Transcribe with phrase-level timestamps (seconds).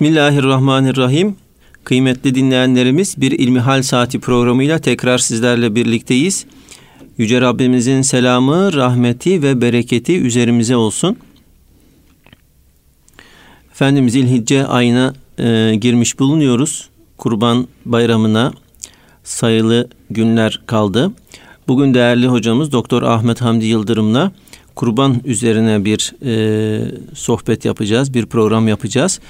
[0.00, 1.36] Bismillahirrahmanirrahim.
[1.84, 6.46] Kıymetli dinleyenlerimiz bir İlmihal Saati programıyla tekrar sizlerle birlikteyiz.
[7.18, 11.16] Yüce Rabbimizin selamı, rahmeti ve bereketi üzerimize olsun.
[13.72, 16.88] Efendim Zilhicce ayına e, girmiş bulunuyoruz.
[17.18, 18.52] Kurban bayramına
[19.24, 21.12] sayılı günler kaldı.
[21.68, 24.32] Bugün değerli hocamız Doktor Ahmet Hamdi Yıldırım'la
[24.74, 29.20] kurban üzerine bir e, sohbet yapacağız, bir program yapacağız.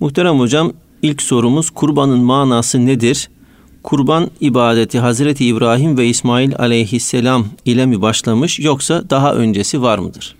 [0.00, 0.72] Muhterem hocam
[1.02, 3.30] ilk sorumuz kurbanın manası nedir?
[3.82, 10.36] Kurban ibadeti Hazreti İbrahim ve İsmail aleyhisselam ile mi başlamış yoksa daha öncesi var mıdır?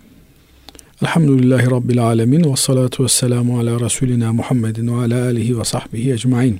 [1.01, 6.13] Elhamdülillahi Rabbil Alemin ve salatu ve selamu ala Resulina Muhammedin ve ala alihi ve sahbihi
[6.13, 6.59] ecmain.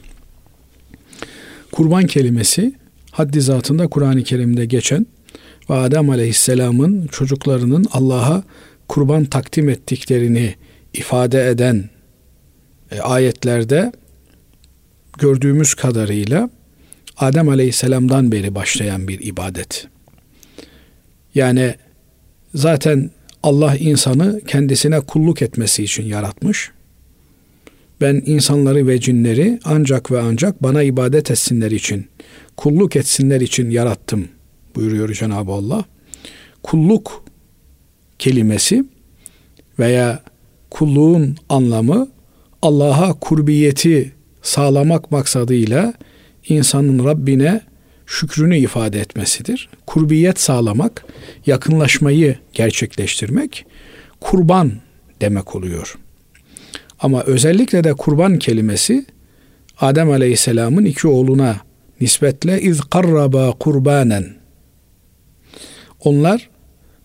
[1.71, 2.73] Kurban kelimesi
[3.11, 5.05] haddi zatında Kur'an-ı Kerim'de geçen
[5.69, 8.43] ve Adem Aleyhisselam'ın çocuklarının Allah'a
[8.87, 10.55] kurban takdim ettiklerini
[10.93, 11.89] ifade eden
[12.99, 13.91] ayetlerde
[15.19, 16.49] gördüğümüz kadarıyla
[17.17, 19.87] Adem Aleyhisselam'dan beri başlayan bir ibadet.
[21.35, 21.75] Yani
[22.55, 23.11] zaten
[23.43, 26.71] Allah insanı kendisine kulluk etmesi için yaratmış.
[28.01, 32.07] Ben insanları ve cinleri ancak ve ancak bana ibadet etsinler için,
[32.57, 34.27] kulluk etsinler için yarattım
[34.75, 35.85] buyuruyor Cenab-ı Allah.
[36.63, 37.23] Kulluk
[38.19, 38.85] kelimesi
[39.79, 40.23] veya
[40.69, 42.07] kulluğun anlamı
[42.61, 45.93] Allah'a kurbiyeti sağlamak maksadıyla
[46.47, 47.61] insanın Rabbine
[48.05, 49.69] şükrünü ifade etmesidir.
[49.85, 51.05] Kurbiyet sağlamak,
[51.45, 53.65] yakınlaşmayı gerçekleştirmek
[54.21, 54.71] kurban
[55.21, 55.97] demek oluyor.
[56.99, 59.05] Ama özellikle de kurban kelimesi
[59.79, 61.55] Adem Aleyhisselam'ın iki oğluna
[62.01, 64.35] nispetle iz karraba kurbanen.
[65.99, 66.49] Onlar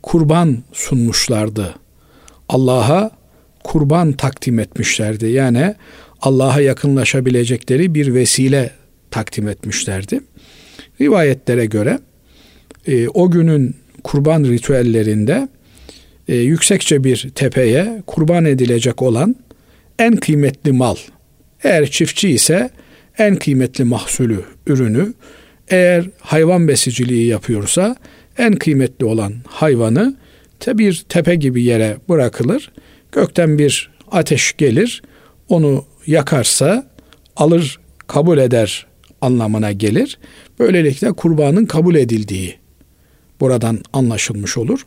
[0.03, 1.75] kurban sunmuşlardı.
[2.49, 3.11] Allah'a
[3.67, 5.27] kurban takdim etmişlerdi.
[5.27, 5.75] Yani
[6.23, 8.71] Allah'a yakınlaşabilecekleri bir vesile
[9.11, 10.21] takdim etmişlerdi.
[11.01, 11.99] Rivayetlere göre
[12.87, 13.75] e, o günün
[14.05, 15.49] kurban ritüellerinde
[16.29, 19.37] e, yüksekçe bir tepeye kurban edilecek olan
[19.99, 20.97] en kıymetli mal.
[21.63, 22.71] Eğer çiftçi ise
[23.19, 25.13] en kıymetli mahsulü, ürünü,
[25.69, 27.97] eğer hayvan besiciliği yapıyorsa
[28.39, 30.17] en kıymetli olan hayvanı
[30.61, 32.73] te bir tepe gibi yere bırakılır.
[33.17, 35.03] Gökten bir ateş gelir.
[35.49, 36.87] Onu yakarsa
[37.37, 38.87] alır kabul eder
[39.21, 40.19] anlamına gelir.
[40.59, 42.55] Böylelikle kurbanın kabul edildiği
[43.41, 44.87] buradan anlaşılmış olur.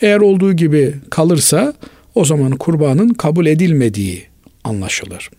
[0.00, 1.74] Eğer olduğu gibi kalırsa
[2.14, 4.26] o zaman kurbanın kabul edilmediği
[4.64, 5.30] anlaşılır.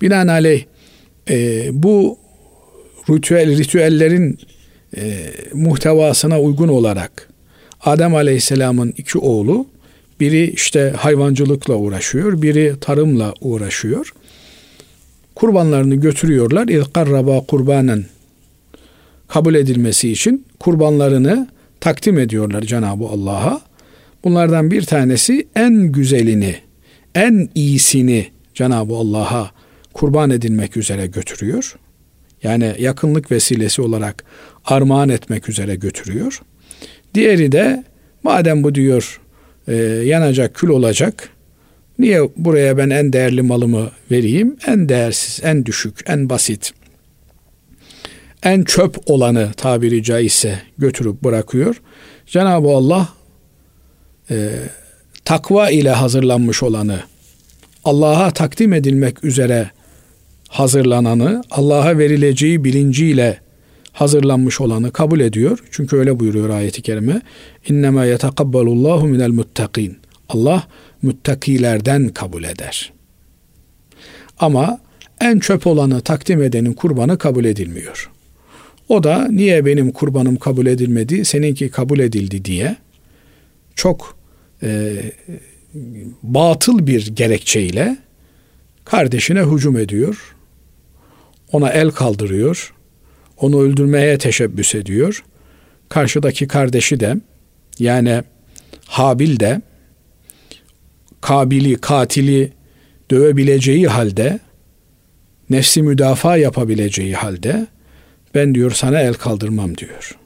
[0.00, 0.64] Binaenaleyh
[1.30, 2.18] e, bu
[3.10, 4.38] ritüel, ritüellerin
[4.96, 7.28] e, muhtevasına uygun olarak
[7.80, 9.66] Adem Aleyhisselam'ın iki oğlu
[10.22, 14.14] biri işte hayvancılıkla uğraşıyor, biri tarımla uğraşıyor.
[15.34, 16.68] Kurbanlarını götürüyorlar.
[16.68, 18.04] İzkarraba kurbanen
[19.28, 21.48] kabul edilmesi için kurbanlarını
[21.80, 23.60] takdim ediyorlar Cenab-ı Allah'a.
[24.24, 26.56] Bunlardan bir tanesi en güzelini,
[27.14, 29.50] en iyisini Cenab-ı Allah'a
[29.92, 31.76] kurban edilmek üzere götürüyor.
[32.42, 34.24] Yani yakınlık vesilesi olarak
[34.64, 36.42] armağan etmek üzere götürüyor.
[37.14, 37.84] Diğeri de
[38.22, 39.21] madem bu diyor
[39.68, 39.74] e,
[40.04, 41.28] yanacak kül olacak
[41.98, 44.56] niye buraya ben en değerli malımı vereyim?
[44.66, 46.72] En değersiz, en düşük, en basit,
[48.42, 51.82] en çöp olanı tabiri caizse götürüp bırakıyor.
[52.26, 53.08] Cenab-ı Allah
[54.30, 54.50] e,
[55.24, 57.00] takva ile hazırlanmış olanı,
[57.84, 59.70] Allah'a takdim edilmek üzere
[60.48, 63.41] hazırlananı, Allah'a verileceği bilinciyle
[63.92, 65.58] hazırlanmış olanı kabul ediyor.
[65.70, 67.22] Çünkü öyle buyuruyor ayeti kerime.
[67.68, 69.98] İnnemâ yetekabbalullahu minel muttakin.
[70.28, 70.66] Allah
[71.02, 72.92] müttakilerden kabul eder.
[74.38, 74.80] Ama
[75.20, 78.10] en çöp olanı takdim edenin kurbanı kabul edilmiyor.
[78.88, 82.76] O da niye benim kurbanım kabul edilmedi, seninki kabul edildi diye
[83.74, 84.16] çok
[84.62, 84.96] e,
[86.22, 87.96] batıl bir gerekçeyle
[88.84, 90.36] kardeşine hücum ediyor.
[91.52, 92.74] Ona el kaldırıyor
[93.42, 95.24] onu öldürmeye teşebbüs ediyor.
[95.88, 97.16] Karşıdaki kardeşi de
[97.78, 98.22] yani
[98.86, 99.60] Habil de
[101.20, 102.52] Kabil'i, katili
[103.10, 104.38] dövebileceği halde
[105.50, 107.66] nefsi müdafaa yapabileceği halde
[108.34, 110.18] ben diyor sana el kaldırmam diyor.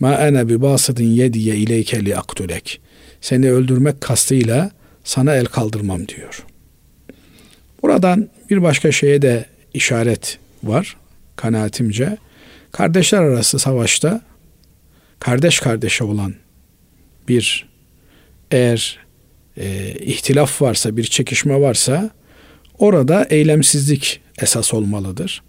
[0.00, 2.80] Ma ene bi basıdın yediye ileyke li aktulek.
[3.20, 4.70] Seni öldürmek kastıyla
[5.04, 6.46] sana el kaldırmam diyor.
[7.82, 9.44] Buradan bir başka şeye de
[9.74, 10.96] işaret var
[11.36, 12.18] kanaatimce
[12.72, 14.20] kardeşler arası savaşta
[15.18, 16.34] kardeş kardeşe olan
[17.28, 17.68] bir
[18.50, 18.98] eğer
[19.56, 22.10] e, ihtilaf varsa, bir çekişme varsa
[22.78, 25.42] orada eylemsizlik esas olmalıdır.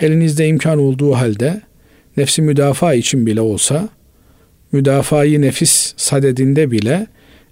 [0.00, 1.62] Elinizde imkan olduğu halde
[2.16, 3.88] nefsi müdafaa için bile olsa
[4.72, 7.06] müdafayı nefis sadedinde bile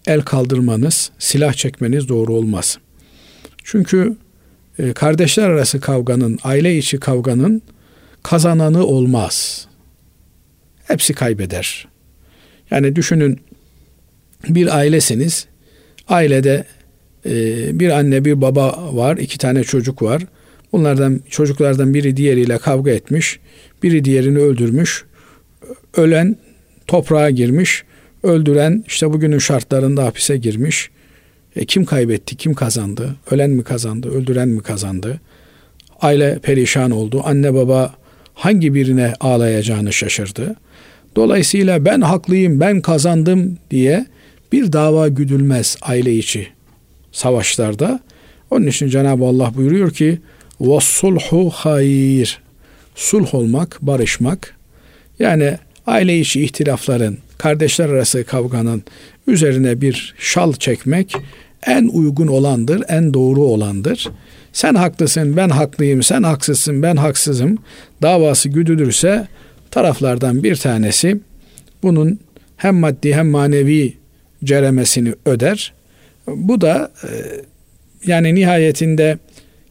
[0.07, 2.79] el kaldırmanız, silah çekmeniz doğru olmaz.
[3.65, 4.17] Çünkü
[4.95, 7.63] kardeşler arası kavganın, aile içi kavganın
[8.23, 9.67] kazananı olmaz.
[10.85, 11.89] Hepsi kaybeder.
[12.71, 13.41] Yani düşünün
[14.49, 15.47] bir ailesiniz.
[16.09, 16.65] Ailede
[17.27, 17.31] e,
[17.81, 20.23] bir anne bir baba var, iki tane çocuk var.
[20.73, 23.41] Bunlardan çocuklardan biri diğeriyle kavga etmiş,
[23.83, 25.05] biri diğerini öldürmüş.
[25.97, 26.37] Ölen
[26.87, 27.85] toprağa girmiş,
[28.23, 30.91] öldüren işte bugünün şartlarında hapise girmiş.
[31.56, 33.16] E, kim kaybetti, kim kazandı?
[33.32, 35.20] Ölen mi kazandı, öldüren mi kazandı?
[36.02, 37.22] Aile perişan oldu.
[37.26, 37.96] Anne baba
[38.34, 40.56] hangi birine ağlayacağını şaşırdı.
[41.16, 44.06] Dolayısıyla ben haklıyım, ben kazandım diye
[44.52, 46.48] bir dava güdülmez aile içi
[47.12, 48.00] savaşlarda.
[48.52, 50.20] Onun için Cenab-ı Allah buyuruyor ki
[50.62, 52.42] وَالصُّلْحُ hayır.
[52.96, 54.56] Sulh olmak, barışmak.
[55.20, 55.58] Yani
[55.88, 58.84] aile içi ihtilafların, kardeşler arası kavganın
[59.28, 61.16] üzerine bir şal çekmek
[61.67, 64.11] en uygun olandır, en doğru olandır.
[64.53, 67.59] Sen haklısın, ben haklıyım, sen haksızsın, ben haksızım
[68.03, 69.29] davası güdülürse
[69.71, 71.21] taraflardan bir tanesi
[71.83, 72.21] bunun
[72.57, 73.95] hem maddi hem manevi
[74.45, 75.73] ceremesini öder.
[76.27, 77.09] Bu da e,
[78.07, 79.19] yani nihayetinde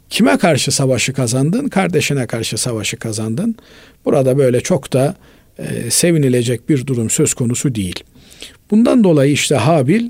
[0.10, 1.68] kime karşı savaşı kazandın?
[1.68, 3.56] Kardeşine karşı savaşı kazandın.
[4.06, 5.16] Burada böyle çok da
[5.60, 8.04] e, sevinilecek bir durum söz konusu değil.
[8.72, 10.10] Bundan dolayı işte Habil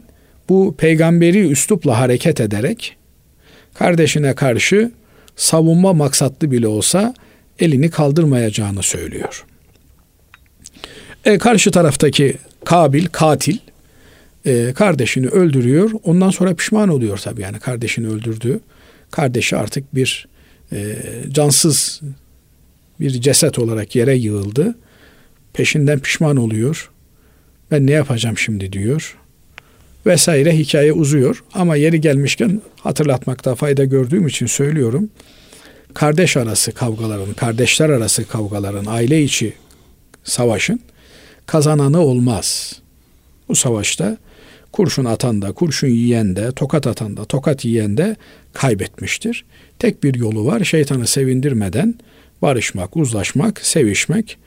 [0.50, 2.98] bu peygamberi üslupla hareket ederek
[3.74, 4.92] kardeşine karşı
[5.36, 7.14] savunma maksatlı bile olsa
[7.60, 9.46] elini kaldırmayacağını söylüyor.
[11.26, 13.58] E, karşı taraftaki Kabil, katil
[14.46, 15.92] e, kardeşini öldürüyor.
[16.04, 18.60] Ondan sonra pişman oluyor tabii yani kardeşini öldürdü.
[19.12, 20.28] Kardeşi artık bir
[20.72, 20.96] e,
[21.30, 22.02] cansız
[23.00, 24.76] bir ceset olarak yere yığıldı.
[25.54, 26.92] Peşinden pişman oluyor.
[27.72, 29.18] Ben ne yapacağım şimdi diyor.
[30.06, 31.44] Vesaire hikaye uzuyor.
[31.54, 35.10] Ama yeri gelmişken hatırlatmakta fayda gördüğüm için söylüyorum.
[35.94, 39.54] Kardeş arası kavgaların, kardeşler arası kavgaların, aile içi
[40.24, 40.80] savaşın
[41.46, 42.80] kazananı olmaz.
[43.50, 44.18] Bu savaşta
[44.72, 48.16] kurşun atan da, kurşun yiyen de, tokat atan da, tokat yiyen de
[48.54, 49.46] kaybetmiştir.
[49.80, 50.64] Tek bir yolu var.
[50.64, 51.96] Şeytanı sevindirmeden
[52.42, 54.38] barışmak, uzlaşmak, sevişmek,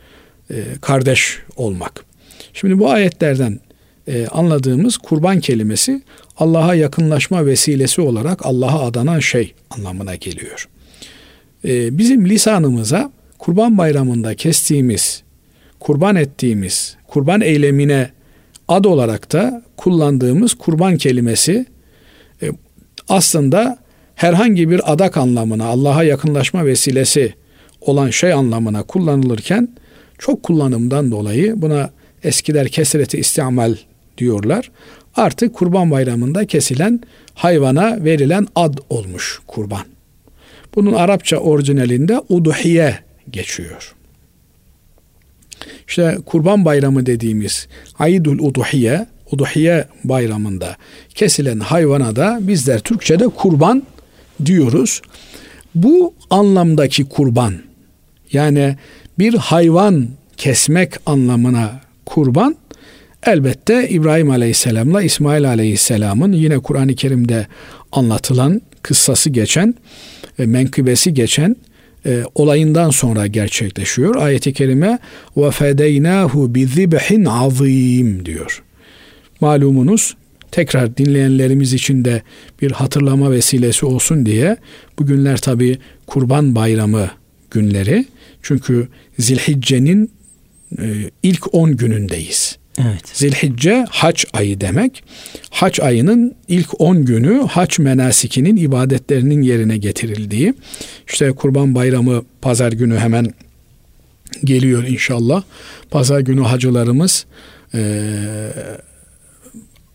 [0.51, 2.05] e, kardeş olmak.
[2.53, 3.61] Şimdi bu ayetlerden
[4.09, 6.03] e, anladığımız kurban kelimesi
[6.37, 10.69] Allah'a yakınlaşma vesilesi olarak Allah'a adanan şey anlamına geliyor.
[11.65, 15.23] E, bizim lisanımıza kurban bayramında kestiğimiz,
[15.81, 18.11] kurban ettiğimiz, kurban eylemine
[18.69, 21.67] ad olarak da kullandığımız kurban kelimesi
[22.43, 22.47] e,
[23.09, 23.79] aslında
[24.15, 27.35] herhangi bir adak anlamına, Allah'a yakınlaşma vesilesi
[27.81, 29.69] olan şey anlamına kullanılırken
[30.19, 31.91] çok kullanımdan dolayı buna
[32.25, 33.75] eskiler kesreti istimal
[34.19, 34.71] diyorlar.
[35.17, 37.01] Artık kurban bayramında kesilen
[37.35, 39.85] hayvana verilen ad olmuş kurban.
[40.75, 42.99] Bunun Arapça orijinalinde uduhiye
[43.31, 43.95] geçiyor.
[45.89, 47.69] İşte kurban bayramı dediğimiz
[47.99, 50.77] Aidul Uduhiye, Uduhiye bayramında
[51.15, 53.83] kesilen hayvana da bizler Türkçe'de kurban
[54.45, 55.03] diyoruz.
[55.75, 57.55] Bu anlamdaki kurban
[58.33, 58.77] yani
[59.19, 62.57] bir hayvan kesmek anlamına kurban
[63.27, 67.47] elbette İbrahim Aleyhisselam'la İsmail Aleyhisselam'ın yine Kur'an-ı Kerim'de
[67.93, 69.75] anlatılan kıssası geçen
[70.39, 71.57] menkıbesi geçen
[72.07, 74.17] e, olayından sonra gerçekleşiyor.
[74.17, 74.99] Ayet-i kerime
[75.37, 78.63] ve fedeynahu bi zibhin azim diyor.
[79.41, 80.17] Malumunuz
[80.51, 82.23] tekrar dinleyenlerimiz için de
[82.63, 84.57] bir hatırlama vesilesi olsun diye
[84.99, 87.11] bugünler tabi kurban bayramı
[87.51, 88.07] günleri.
[88.43, 90.11] Çünkü Zilhicce'nin
[90.79, 90.85] e,
[91.23, 92.58] ilk 10 günündeyiz.
[92.79, 93.09] Evet.
[93.13, 95.05] Zilhicce haç ayı demek.
[95.51, 100.55] Haç ayının ilk 10 günü haç menasikinin ibadetlerinin yerine getirildiği.
[101.09, 103.27] İşte Kurban Bayramı pazar günü hemen
[104.45, 105.43] geliyor inşallah.
[105.91, 107.27] Pazar günü hacılarımız
[107.75, 108.03] e,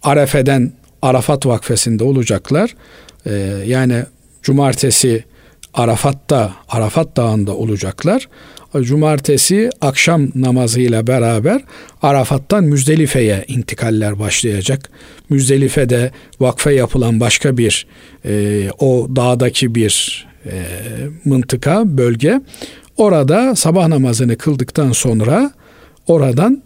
[0.04, 2.76] Arefe'den Arafat Vakfesi'nde olacaklar.
[3.26, 3.34] E,
[3.66, 4.04] yani
[4.42, 5.24] cumartesi
[5.74, 8.28] Arafat'ta, Arafat Dağı'nda olacaklar
[8.82, 11.62] cumartesi akşam namazıyla beraber
[12.02, 14.90] Arafat'tan Müzdelife'ye intikaller başlayacak.
[15.30, 17.88] Müzdelife'de vakfe yapılan başka bir
[18.26, 20.52] e, o dağdaki bir e,
[21.26, 22.42] mıntıka, bölge.
[22.98, 25.52] Orada sabah namazını kıldıktan sonra
[26.08, 26.64] oradan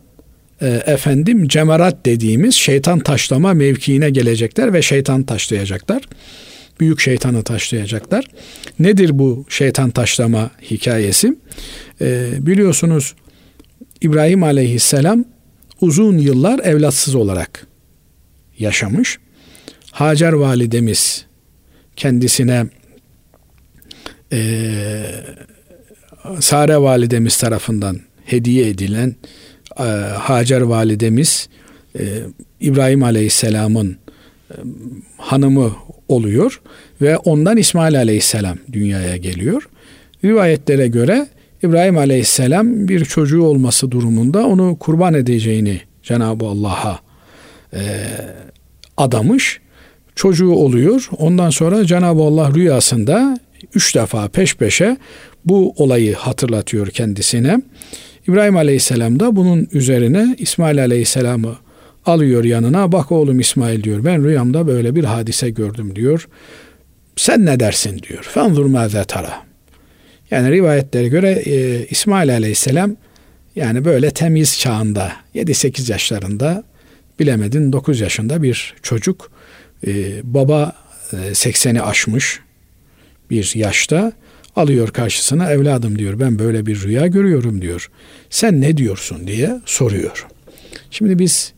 [0.61, 6.01] e, efendim cemerat dediğimiz şeytan taşlama mevkiine gelecekler ve şeytan taşlayacaklar.
[6.79, 8.25] Büyük şeytanı taşlayacaklar.
[8.79, 11.37] Nedir bu şeytan taşlama hikayesi?
[12.01, 13.15] Ee, biliyorsunuz
[14.01, 15.25] İbrahim aleyhisselam
[15.81, 17.67] uzun yıllar evlatsız olarak
[18.59, 19.19] yaşamış.
[19.91, 21.25] Hacer validemiz
[21.95, 22.65] kendisine
[24.33, 24.41] e,
[26.39, 29.15] Sare validemiz tarafından hediye edilen
[29.79, 29.83] e,
[30.19, 31.49] Hacer validemiz
[31.99, 32.03] e,
[32.59, 33.97] İbrahim Aleyhisselam'ın
[34.51, 34.55] e,
[35.17, 35.75] hanımı
[36.07, 36.61] oluyor
[37.01, 39.69] ve ondan İsmail Aleyhisselam dünyaya geliyor.
[40.25, 41.27] Rivayetlere göre
[41.63, 46.99] İbrahim Aleyhisselam bir çocuğu olması durumunda onu kurban edeceğini Cenab-ı Allah'a
[47.73, 47.81] e,
[48.97, 49.59] adamış.
[50.15, 51.09] Çocuğu oluyor.
[51.17, 53.39] Ondan sonra Cenab-ı Allah rüyasında
[53.75, 54.97] üç defa peş peşe
[55.45, 57.61] bu olayı hatırlatıyor kendisine.
[58.27, 61.55] İbrahim Aleyhisselam da bunun üzerine İsmail Aleyhisselam'ı
[62.07, 62.91] alıyor yanına.
[62.91, 64.05] Bak oğlum İsmail diyor.
[64.05, 66.27] Ben rüyamda böyle bir hadise gördüm diyor.
[67.15, 68.23] Sen ne dersin diyor.
[68.23, 69.47] Fenzur mâze tara.
[70.31, 72.95] Yani rivayetlere göre e, İsmail Aleyhisselam
[73.55, 76.63] yani böyle temiz çağında 7-8 yaşlarında
[77.19, 79.31] bilemedin 9 yaşında bir çocuk
[79.87, 79.91] e,
[80.23, 80.75] baba
[81.13, 82.39] e, 80'i aşmış
[83.29, 84.11] bir yaşta
[84.55, 87.89] alıyor karşısına evladım diyor ben böyle bir rüya görüyorum diyor.
[88.29, 90.27] Sen ne diyorsun diye soruyor.
[90.91, 91.53] Şimdi biz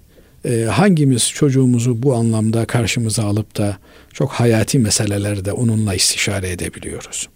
[0.45, 3.77] e, hangimiz çocuğumuzu bu anlamda karşımıza alıp da
[4.13, 7.29] çok hayati meselelerde onunla istişare edebiliyoruz.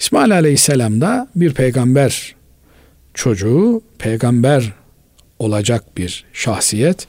[0.00, 2.34] İsmail Aleyhisselam da bir peygamber
[3.14, 4.72] çocuğu, peygamber
[5.38, 7.06] olacak bir şahsiyet.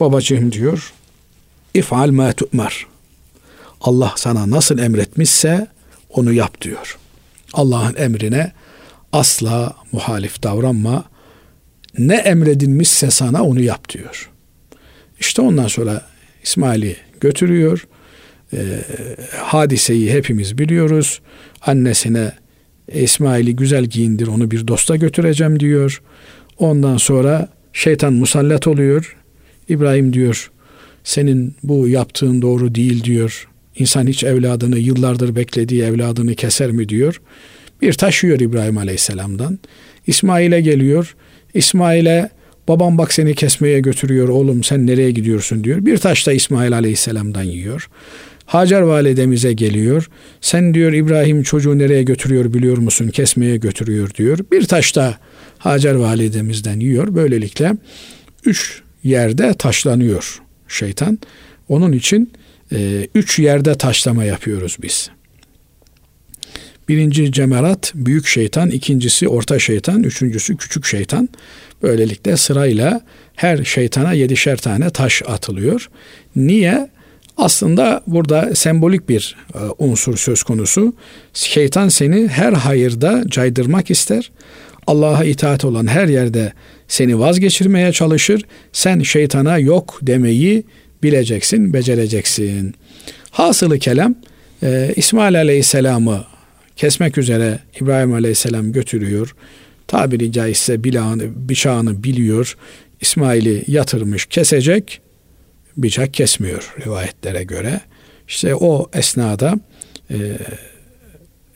[0.00, 0.92] Babacığım diyor,
[1.74, 2.86] ifal ma tu'mar.
[3.80, 5.66] Allah sana nasıl emretmişse
[6.10, 6.98] onu yap diyor.
[7.52, 8.52] Allah'ın emrine
[9.12, 11.04] asla muhalif davranma.
[11.98, 14.31] Ne emredilmişse sana onu yap diyor.
[15.22, 16.02] İşte ondan sonra
[16.42, 17.86] İsmail'i götürüyor.
[18.52, 18.58] E,
[19.36, 21.20] hadiseyi hepimiz biliyoruz.
[21.60, 22.32] Annesine
[22.92, 26.02] İsmail'i güzel giyindir onu bir dosta götüreceğim diyor.
[26.58, 29.16] Ondan sonra şeytan musallat oluyor.
[29.68, 30.50] İbrahim diyor
[31.04, 33.48] senin bu yaptığın doğru değil diyor.
[33.78, 37.20] İnsan hiç evladını yıllardır beklediği evladını keser mi diyor.
[37.82, 39.58] Bir taş yiyor İbrahim Aleyhisselam'dan.
[40.06, 41.16] İsmail'e geliyor.
[41.54, 42.30] İsmail'e
[42.68, 45.86] babam bak seni kesmeye götürüyor oğlum sen nereye gidiyorsun diyor.
[45.86, 47.88] Bir taş da İsmail Aleyhisselam'dan yiyor.
[48.46, 50.10] Hacer validemize geliyor.
[50.40, 53.08] Sen diyor İbrahim çocuğu nereye götürüyor biliyor musun?
[53.08, 54.38] Kesmeye götürüyor diyor.
[54.52, 55.18] Bir taş da
[55.58, 57.14] Hacer validemizden yiyor.
[57.14, 57.72] Böylelikle
[58.44, 61.18] üç yerde taşlanıyor şeytan.
[61.68, 62.32] Onun için
[62.72, 65.10] e, üç yerde taşlama yapıyoruz biz.
[66.92, 71.28] Birinci cemerat büyük şeytan, ikincisi orta şeytan, üçüncüsü küçük şeytan.
[71.82, 73.00] Böylelikle sırayla
[73.36, 75.88] her şeytana yedişer tane taş atılıyor.
[76.36, 76.90] Niye?
[77.36, 80.94] Aslında burada sembolik bir e, unsur söz konusu.
[81.34, 84.30] Şeytan seni her hayırda caydırmak ister.
[84.86, 86.52] Allah'a itaat olan her yerde
[86.88, 88.42] seni vazgeçirmeye çalışır.
[88.72, 90.64] Sen şeytana yok demeyi
[91.02, 92.74] bileceksin, becereceksin.
[93.30, 94.14] Hasılı kelam
[94.62, 96.31] e, İsmail Aleyhisselam'ı
[96.76, 99.34] kesmek üzere İbrahim Aleyhisselam götürüyor.
[99.86, 102.56] Tabiri caizse bilağını, bıçağını biliyor.
[103.00, 105.00] İsmail'i yatırmış kesecek
[105.76, 107.80] bıçak kesmiyor rivayetlere göre.
[108.28, 109.54] İşte o esnada
[110.10, 110.38] e,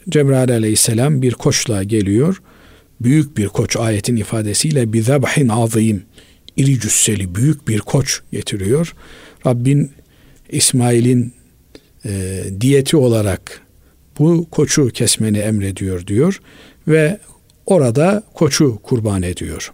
[0.08, 2.42] Cebrail aleyhisselam bir koçla geliyor.
[3.00, 6.02] Büyük bir koç ayetin ifadesiyle bir zebhin azim
[6.56, 8.94] iri cüsseli büyük bir koç getiriyor.
[9.46, 9.90] Rabbin
[10.50, 11.32] İsmail'in
[12.04, 13.65] e, diyeti olarak
[14.18, 16.40] bu koçu kesmeni emrediyor diyor
[16.88, 17.18] ve
[17.66, 19.72] orada koçu kurban ediyor.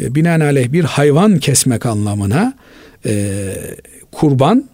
[0.00, 2.54] E, binaenaleyh bir hayvan kesmek anlamına
[3.06, 3.52] e,
[4.12, 4.64] kurban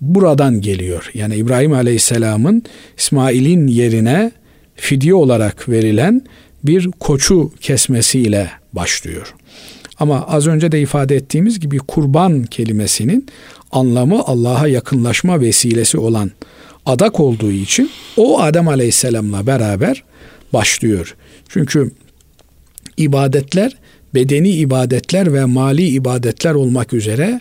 [0.00, 1.10] buradan geliyor.
[1.14, 2.62] Yani İbrahim Aleyhisselam'ın
[2.98, 4.32] İsmail'in yerine
[4.76, 6.22] fidye olarak verilen
[6.64, 9.34] bir koçu kesmesiyle başlıyor.
[9.98, 13.26] Ama az önce de ifade ettiğimiz gibi kurban kelimesinin
[13.72, 16.30] anlamı Allah'a yakınlaşma vesilesi olan
[16.88, 20.04] adak olduğu için o Adem Aleyhisselam'la beraber
[20.52, 21.16] başlıyor.
[21.48, 21.90] Çünkü
[22.96, 23.76] ibadetler
[24.14, 27.40] bedeni ibadetler ve mali ibadetler olmak üzere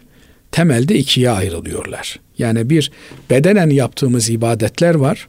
[0.52, 2.20] temelde ikiye ayrılıyorlar.
[2.38, 2.92] Yani bir
[3.30, 5.28] bedenen yaptığımız ibadetler var.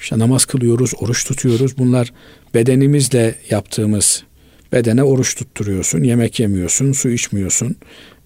[0.00, 1.78] İşte namaz kılıyoruz, oruç tutuyoruz.
[1.78, 2.12] Bunlar
[2.54, 4.22] bedenimizle yaptığımız
[4.72, 7.76] bedene oruç tutturuyorsun, yemek yemiyorsun, su içmiyorsun.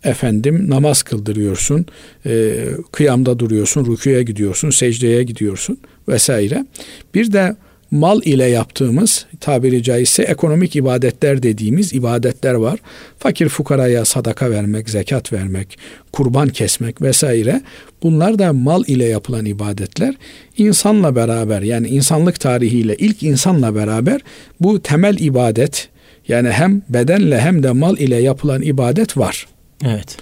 [0.05, 1.87] Efendim namaz kıldırıyorsun,
[2.27, 2.55] e,
[2.93, 5.79] kıyamda duruyorsun, rüküye gidiyorsun, secdeye gidiyorsun
[6.09, 6.67] vesaire.
[7.15, 7.57] Bir de
[7.91, 12.79] mal ile yaptığımız tabiri caizse ekonomik ibadetler dediğimiz ibadetler var.
[13.19, 15.79] Fakir fukaraya sadaka vermek, zekat vermek,
[16.13, 17.63] kurban kesmek vesaire.
[18.03, 20.15] Bunlar da mal ile yapılan ibadetler.
[20.57, 24.21] İnsanla beraber yani insanlık tarihiyle ilk insanla beraber
[24.61, 25.89] bu temel ibadet
[26.29, 29.47] yani hem bedenle hem de mal ile yapılan ibadet var.
[29.85, 30.17] Evet.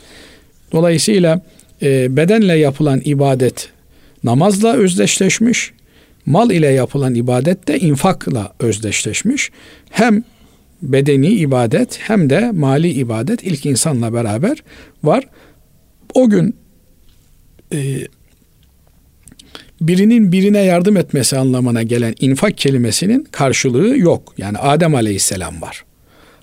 [0.73, 1.41] Dolayısıyla
[1.83, 3.69] e, bedenle yapılan ibadet
[4.25, 5.73] namazla özdeşleşmiş,
[6.27, 9.51] mal ile yapılan ibadet de infakla özdeşleşmiş.
[9.91, 10.25] Hem
[10.83, 14.63] bedeni ibadet hem de mali ibadet ilk insanla beraber
[15.05, 15.25] var.
[16.15, 16.57] O gün
[17.73, 17.99] e,
[19.81, 24.35] birinin birine yardım etmesi anlamına gelen infak kelimesinin karşılığı yok.
[24.39, 25.86] Yani Adem Aleyhisselam var.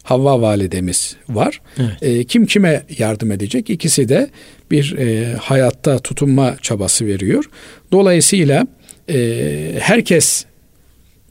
[0.03, 1.61] Havva validemiz var.
[1.77, 1.97] Evet.
[2.01, 3.69] E, kim kime yardım edecek?
[3.69, 4.29] İkisi de
[4.71, 7.45] bir e, hayatta tutunma çabası veriyor.
[7.91, 8.67] Dolayısıyla
[9.09, 10.45] e, herkes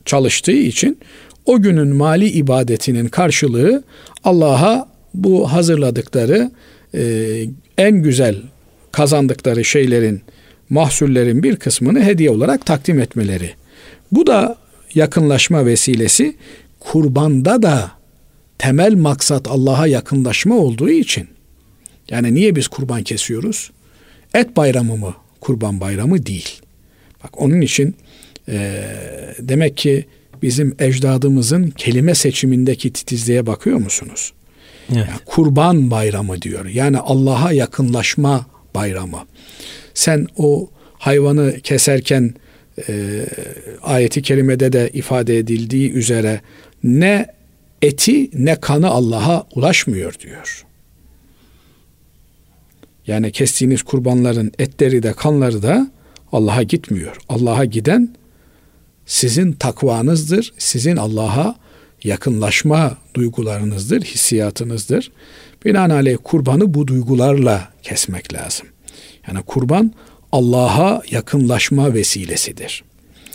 [0.04, 0.98] çalıştığı için
[1.46, 3.82] o günün mali ibadetinin karşılığı
[4.24, 6.50] Allah'a bu hazırladıkları
[6.94, 7.02] e,
[7.78, 8.36] en güzel
[8.92, 10.22] kazandıkları şeylerin
[10.70, 13.50] mahsullerin bir kısmını hediye olarak takdim etmeleri.
[14.12, 14.56] Bu da
[14.94, 16.36] yakınlaşma vesilesi
[16.80, 17.90] kurbanda da
[18.62, 21.28] temel maksat Allah'a yakınlaşma olduğu için.
[22.10, 23.70] Yani niye biz kurban kesiyoruz?
[24.34, 25.14] Et bayramı mı?
[25.40, 26.60] Kurban bayramı değil.
[27.24, 27.94] Bak onun için
[28.48, 28.84] e,
[29.38, 30.06] demek ki
[30.42, 34.32] bizim ecdadımızın kelime seçimindeki titizliğe bakıyor musunuz?
[34.88, 35.06] Evet.
[35.08, 36.66] Yani kurban bayramı diyor.
[36.66, 39.18] Yani Allah'a yakınlaşma bayramı.
[39.94, 42.34] Sen o hayvanı keserken
[42.88, 42.92] e,
[43.82, 46.40] ayeti kerimede de ifade edildiği üzere
[46.82, 47.41] ne
[47.82, 50.66] eti ne kanı Allah'a ulaşmıyor diyor.
[53.06, 55.90] Yani kestiğiniz kurbanların etleri de kanları da
[56.32, 57.16] Allah'a gitmiyor.
[57.28, 58.14] Allah'a giden
[59.06, 61.56] sizin takvanızdır, sizin Allah'a
[62.04, 65.12] yakınlaşma duygularınızdır, hissiyatınızdır.
[65.64, 68.66] Binaenaleyh kurbanı bu duygularla kesmek lazım.
[69.28, 69.92] Yani kurban
[70.32, 72.84] Allah'a yakınlaşma vesilesidir.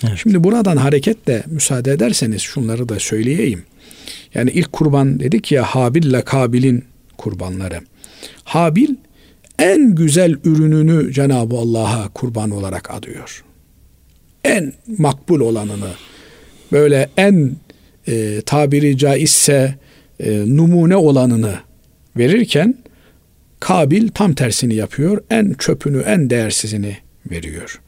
[0.04, 0.20] Evet.
[0.24, 3.64] Şimdi buradan hareketle müsaade ederseniz şunları da söyleyeyim.
[4.38, 6.84] Yani ilk kurban dedik ya Habil ile Kabil'in
[7.18, 7.82] kurbanları.
[8.44, 8.96] Habil
[9.60, 13.44] en güzel ürününü Cenab-ı Allah'a kurban olarak adıyor.
[14.44, 15.90] En makbul olanını,
[16.72, 17.56] böyle en
[18.08, 19.76] e, tabiri caizse
[20.20, 21.56] e, numune olanını
[22.18, 22.76] verirken
[23.60, 25.24] Kabil tam tersini yapıyor.
[25.30, 26.98] En çöpünü, en değersizini
[27.32, 27.82] veriyor.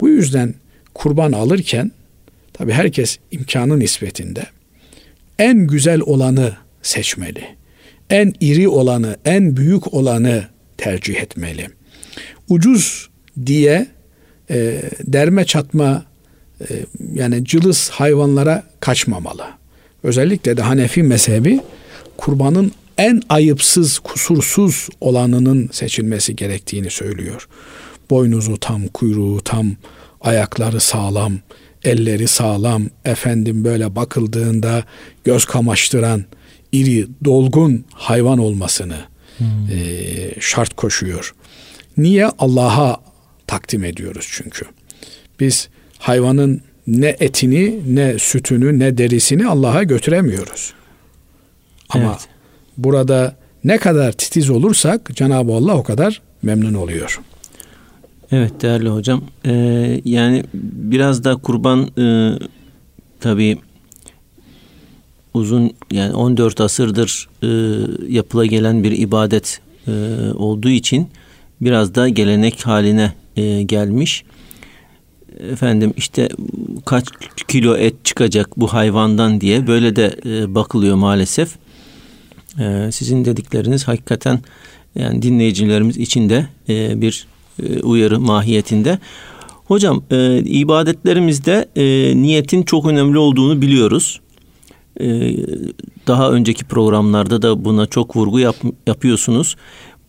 [0.00, 0.54] Bu yüzden
[0.94, 1.92] kurban alırken
[2.52, 4.46] tabi herkes imkanı nispetinde
[5.38, 7.44] en güzel olanı seçmeli.
[8.10, 10.44] En iri olanı, en büyük olanı
[10.76, 11.68] tercih etmeli.
[12.48, 13.08] Ucuz
[13.46, 13.86] diye
[14.50, 16.04] e, derme çatma
[16.60, 16.64] e,
[17.14, 19.44] yani cılız hayvanlara kaçmamalı.
[20.02, 21.60] Özellikle de Hanefi mezhebi
[22.16, 27.48] kurbanın en ayıpsız, kusursuz olanının seçilmesi gerektiğini söylüyor.
[28.10, 29.72] Boynuzu tam, kuyruğu tam,
[30.20, 31.38] ayakları sağlam,
[31.86, 34.84] elleri sağlam, efendim böyle bakıldığında
[35.24, 36.24] göz kamaştıran,
[36.72, 38.98] iri, dolgun hayvan olmasını
[39.38, 39.46] hmm.
[39.72, 41.34] e, şart koşuyor.
[41.96, 42.26] Niye?
[42.38, 43.00] Allah'a
[43.46, 44.64] takdim ediyoruz çünkü.
[45.40, 45.68] Biz
[45.98, 50.72] hayvanın ne etini, ne sütünü, ne derisini Allah'a götüremiyoruz.
[51.88, 52.28] Ama evet.
[52.76, 57.20] burada ne kadar titiz olursak Cenab-ı Allah o kadar memnun oluyor.
[58.32, 59.24] Evet değerli hocam.
[59.46, 62.38] Ee, yani biraz da kurban e,
[63.20, 63.58] tabii
[65.34, 67.48] uzun yani 14 asırdır e,
[68.12, 69.92] yapıla gelen bir ibadet e,
[70.34, 71.08] olduğu için
[71.60, 74.24] biraz da gelenek haline e, gelmiş.
[75.40, 76.28] Efendim işte
[76.84, 77.04] kaç
[77.48, 81.56] kilo et çıkacak bu hayvandan diye böyle de e, bakılıyor maalesef.
[82.58, 84.40] E, sizin dedikleriniz hakikaten
[84.94, 87.26] yani dinleyicilerimiz için de e, bir
[87.62, 88.98] e, uyarı mahiyetinde.
[89.64, 94.20] Hocam e, ibadetlerimizde e, niyetin çok önemli olduğunu biliyoruz.
[95.00, 95.36] E,
[96.06, 99.56] daha önceki programlarda da buna çok vurgu yap, yapıyorsunuz.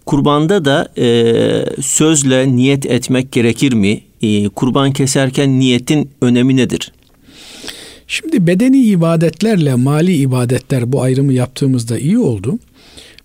[0.06, 4.02] Kurbanda da e, sözle niyet etmek gerekir mi?
[4.22, 6.92] E, kurban keserken niyetin önemi nedir?
[8.08, 12.60] Şimdi bedeni ibadetlerle mali ibadetler bu ayrımı yaptığımızda iyi oldu.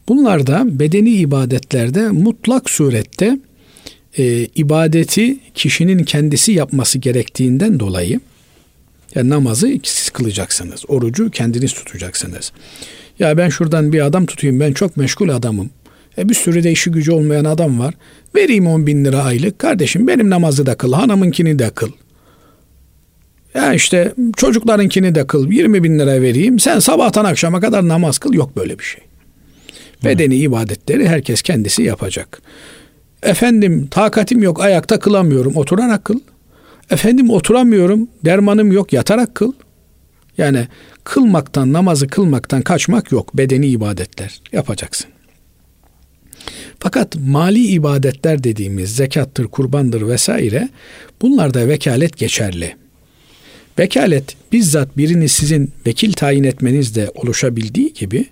[0.08, 3.38] Bunlarda bedeni ibadetlerde mutlak surette
[4.18, 8.20] e, ibadeti kişinin kendisi yapması gerektiğinden dolayı
[9.14, 10.84] yani namazı siz kılacaksınız.
[10.88, 12.52] Orucu kendiniz tutacaksınız.
[13.18, 15.70] Ya ben şuradan bir adam tutayım ben çok meşgul adamım.
[16.18, 17.94] E bir sürü de işi gücü olmayan adam var.
[18.34, 19.58] Vereyim 10 bin lira aylık.
[19.58, 21.90] Kardeşim benim namazı da kıl, hanımınkini de kıl.
[23.54, 28.32] Ya işte çocuklarınkini de kıl 20 bin lira vereyim sen sabahtan akşama kadar namaz kıl
[28.32, 29.00] yok böyle bir şey.
[30.04, 32.42] Bedeni ibadetleri herkes kendisi yapacak.
[33.22, 36.20] Efendim takatim yok ayakta kılamıyorum oturarak kıl.
[36.90, 39.52] Efendim oturamıyorum dermanım yok yatarak kıl.
[40.38, 40.68] Yani
[41.04, 45.06] kılmaktan namazı kılmaktan kaçmak yok bedeni ibadetler yapacaksın.
[46.78, 50.68] Fakat mali ibadetler dediğimiz zekattır, kurbandır vesaire
[51.22, 52.76] bunlarda vekalet geçerli.
[53.78, 58.26] Vekalet bizzat birini sizin vekil tayin etmenizde oluşabildiği gibi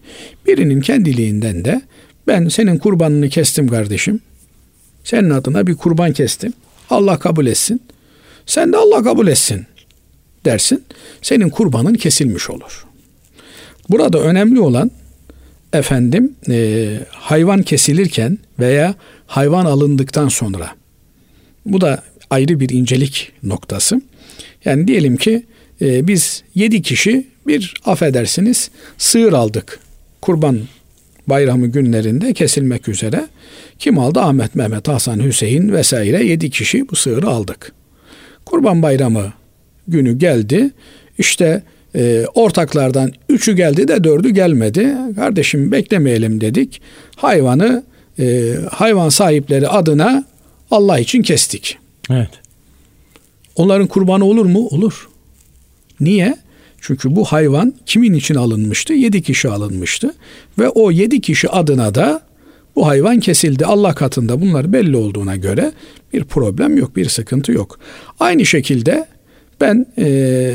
[0.46, 1.83] birinin kendiliğinden de
[2.26, 4.20] ben senin kurbanını kestim kardeşim.
[5.11, 6.53] Senin adına bir kurban kestim.
[6.90, 7.83] Allah kabul etsin.
[8.46, 9.66] Sen de Allah kabul etsin
[10.44, 10.85] dersin.
[11.23, 12.87] Senin kurbanın kesilmiş olur.
[13.88, 14.90] Burada önemli olan
[15.73, 18.94] efendim e, hayvan kesilirken veya
[19.27, 20.70] hayvan alındıktan sonra
[21.66, 24.03] bu da ayrı bir incelik noktası.
[24.64, 25.46] Yani diyelim ki
[25.83, 29.81] e, biz yedi kişi bir affedersiniz sığır aldık.
[30.20, 30.61] Kurban
[31.30, 33.28] bayramı günlerinde kesilmek üzere.
[33.78, 34.20] Kim aldı?
[34.20, 37.72] Ahmet, Mehmet, Hasan, Hüseyin vesaire yedi kişi bu sığırı aldık.
[38.44, 39.32] Kurban bayramı
[39.88, 40.70] günü geldi.
[41.18, 41.62] İşte
[41.94, 44.96] e, ortaklardan üçü geldi de dördü gelmedi.
[45.16, 46.80] Kardeşim beklemeyelim dedik.
[47.16, 47.82] Hayvanı
[48.18, 50.24] e, hayvan sahipleri adına
[50.70, 51.78] Allah için kestik.
[52.10, 52.30] Evet.
[53.56, 54.66] Onların kurbanı olur mu?
[54.66, 55.08] Olur.
[56.00, 56.36] Niye?
[56.80, 58.92] Çünkü bu hayvan kimin için alınmıştı?
[58.92, 60.14] Yedi kişi alınmıştı.
[60.58, 62.20] Ve o yedi kişi adına da
[62.76, 63.66] bu hayvan kesildi.
[63.66, 65.72] Allah katında bunlar belli olduğuna göre
[66.12, 67.78] bir problem yok, bir sıkıntı yok.
[68.20, 69.06] Aynı şekilde
[69.60, 70.52] ben e,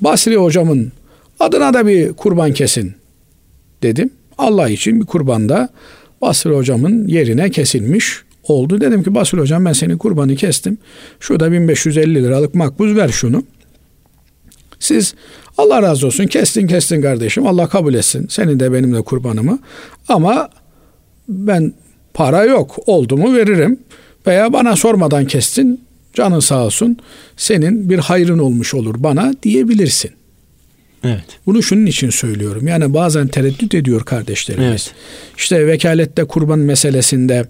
[0.00, 0.92] Basri hocamın
[1.40, 2.92] adına da bir kurban kesin
[3.82, 4.10] dedim.
[4.38, 5.68] Allah için bir kurban da
[6.20, 8.80] Basri hocamın yerine kesilmiş oldu.
[8.80, 10.78] Dedim ki Basri hocam ben senin kurbanı kestim.
[11.20, 13.42] Şurada 1550 liralık makbuz ver şunu.
[14.86, 15.14] Siz
[15.58, 18.26] Allah razı olsun kestin kestin kardeşim Allah kabul etsin.
[18.30, 19.58] Senin de benim de kurbanımı.
[20.08, 20.48] Ama
[21.28, 21.72] ben
[22.14, 23.80] para yok oldu mu veririm.
[24.26, 25.80] Veya bana sormadan kestin
[26.14, 26.96] canın sağ olsun
[27.36, 30.10] senin bir hayrın olmuş olur bana diyebilirsin.
[31.04, 31.24] Evet.
[31.46, 32.68] Bunu şunun için söylüyorum.
[32.68, 34.68] Yani bazen tereddüt ediyor kardeşlerimiz.
[34.68, 34.94] Evet.
[35.36, 37.46] İşte vekalette kurban meselesinde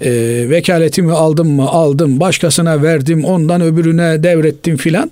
[0.00, 0.10] e,
[0.50, 5.10] vekaletimi aldım mı aldım başkasına verdim ondan öbürüne devrettim filan.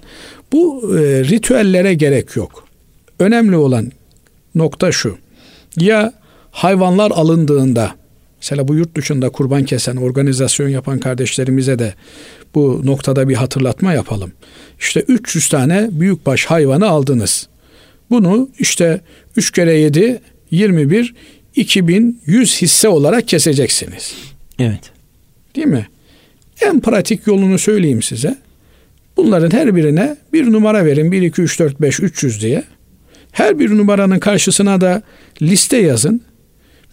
[0.53, 2.67] Bu e, ritüellere gerek yok.
[3.19, 3.93] Önemli olan
[4.55, 5.17] nokta şu.
[5.77, 6.13] Ya
[6.51, 7.95] hayvanlar alındığında
[8.43, 11.95] mesela bu yurt dışında kurban kesen organizasyon yapan kardeşlerimize de
[12.55, 14.33] bu noktada bir hatırlatma yapalım.
[14.79, 17.49] İşte 300 tane büyükbaş hayvanı aldınız.
[18.11, 19.01] Bunu işte
[19.37, 21.15] 3 kere 7 21
[21.57, 24.15] 2100 hisse olarak keseceksiniz.
[24.59, 24.81] Evet.
[25.57, 25.87] Değil mi?
[26.63, 28.37] En pratik yolunu söyleyeyim size.
[29.17, 31.13] Bunların her birine bir numara verin.
[31.13, 32.65] 1, 2, 3, 4, 5, 300 diye.
[33.33, 35.03] Her bir numaranın karşısına da
[35.43, 36.21] liste yazın.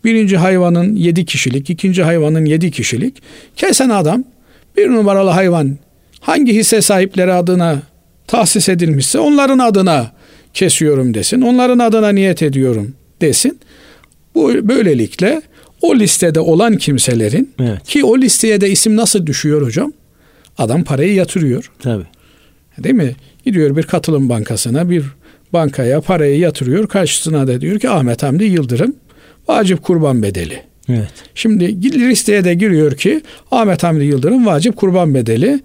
[0.03, 3.21] Birinci hayvanın 7 kişilik, ikinci hayvanın 7 kişilik.
[3.55, 4.23] Kesen adam
[4.77, 5.77] bir numaralı hayvan
[6.19, 7.81] hangi hisse sahipleri adına
[8.27, 10.11] tahsis edilmişse onların adına
[10.53, 11.41] kesiyorum desin.
[11.41, 13.59] Onların adına niyet ediyorum desin.
[14.35, 15.41] Bu böylelikle
[15.81, 17.83] o listede olan kimselerin evet.
[17.83, 19.93] ki o listeye de isim nasıl düşüyor hocam?
[20.57, 21.71] Adam parayı yatırıyor.
[21.79, 22.05] Tabii.
[22.77, 23.15] Değil mi?
[23.45, 25.03] Gidiyor bir katılım bankasına bir
[25.53, 26.87] bankaya parayı yatırıyor.
[26.87, 28.95] Karşısına da diyor ki Ahmet Hamdi Yıldırım
[29.47, 30.59] vacip kurban bedeli.
[30.89, 31.11] Evet.
[31.35, 35.59] Şimdi listeye de giriyor ki Ahmet Hamdi Yıldırım vacip kurban bedeli.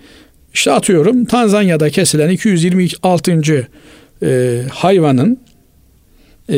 [0.55, 3.63] İşte atıyorum Tanzanya'da kesilen 226.
[4.23, 5.39] E, hayvanın
[6.51, 6.57] e,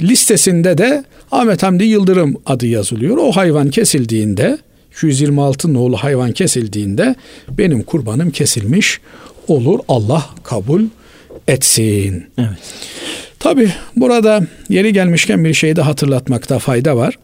[0.00, 3.16] listesinde de Ahmet Hamdi Yıldırım adı yazılıyor.
[3.16, 4.58] O hayvan kesildiğinde
[4.92, 7.14] 226 nolu hayvan kesildiğinde
[7.50, 9.00] benim kurbanım kesilmiş
[9.48, 9.80] olur.
[9.88, 10.82] Allah kabul
[11.48, 12.24] etsin.
[12.38, 12.48] Evet.
[13.38, 17.18] Tabi burada yeri gelmişken bir şeyi de hatırlatmakta fayda var.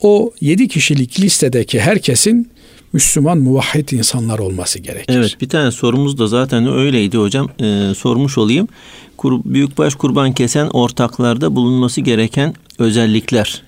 [0.00, 2.50] O yedi kişilik listedeki herkesin
[2.94, 5.14] Müslüman muvahhid insanlar olması gerekir.
[5.14, 7.50] Evet bir tane sorumuz da zaten öyleydi hocam.
[7.60, 8.68] Ee, sormuş olayım.
[9.16, 13.62] Kur, büyükbaş kurban kesen ortaklarda bulunması gereken özellikler.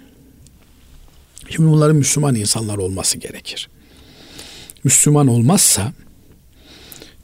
[1.50, 3.68] Şimdi bunların Müslüman insanlar olması gerekir.
[4.84, 5.92] Müslüman olmazsa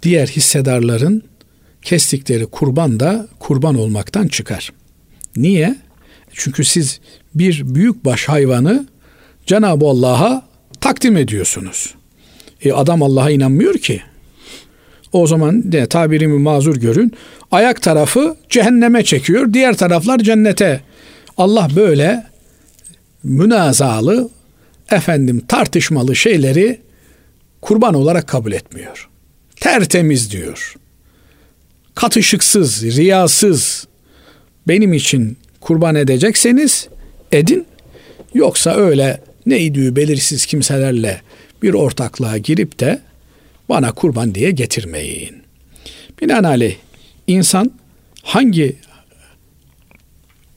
[0.03, 1.23] diğer hissedarların
[1.83, 4.73] kestikleri kurban da kurban olmaktan çıkar.
[5.37, 5.77] Niye?
[6.33, 7.01] Çünkü siz
[7.35, 8.87] bir büyük baş hayvanı
[9.47, 10.52] Cenab-ı Allah'a
[10.83, 11.95] takdim ediyorsunuz.
[12.65, 14.03] E adam Allah'a inanmıyor ki.
[15.13, 17.13] O zaman de tabirimi mazur görün.
[17.51, 20.81] Ayak tarafı cehenneme çekiyor, diğer taraflar cennete.
[21.37, 22.27] Allah böyle
[23.23, 24.31] münazalı,
[24.91, 26.81] efendim tartışmalı şeyleri
[27.61, 29.09] kurban olarak kabul etmiyor.
[29.57, 30.75] Tertemiz diyor.
[31.95, 33.87] katışıksız, riyasız
[34.69, 36.89] benim için kurban edecekseniz
[37.33, 37.67] edin.
[38.35, 41.23] Yoksa öyle ne idüğü belirsiz kimselerle
[41.63, 43.01] bir ortaklığa girip de
[43.69, 45.43] bana kurban diye getirmeyin.
[46.21, 46.77] Binaenaleyh
[47.27, 47.73] insan
[48.23, 48.77] hangi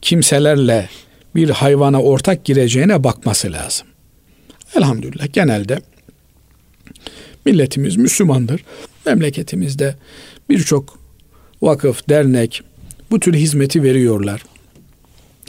[0.02, 0.90] kimselerle
[1.36, 3.88] bir hayvana ortak gireceğine bakması lazım.
[4.76, 5.82] Elhamdülillah genelde
[7.46, 8.64] milletimiz Müslümandır.
[9.06, 9.96] Memleketimizde
[10.50, 11.00] birçok
[11.62, 12.62] vakıf, dernek
[13.12, 14.42] bu tür hizmeti veriyorlar.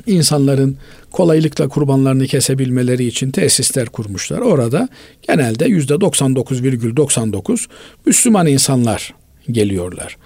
[0.06, 0.76] İnsanların
[1.16, 4.38] kolaylıkla kurbanlarını kesebilmeleri için tesisler kurmuşlar.
[4.38, 4.88] Orada
[5.22, 7.66] genelde yüzde 99,99
[8.06, 9.14] Müslüman insanlar
[9.50, 10.16] geliyorlar.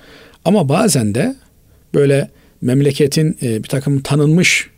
[0.44, 1.37] Ama bazen de
[1.94, 4.70] böyle memleketin e, bir takım tanınmış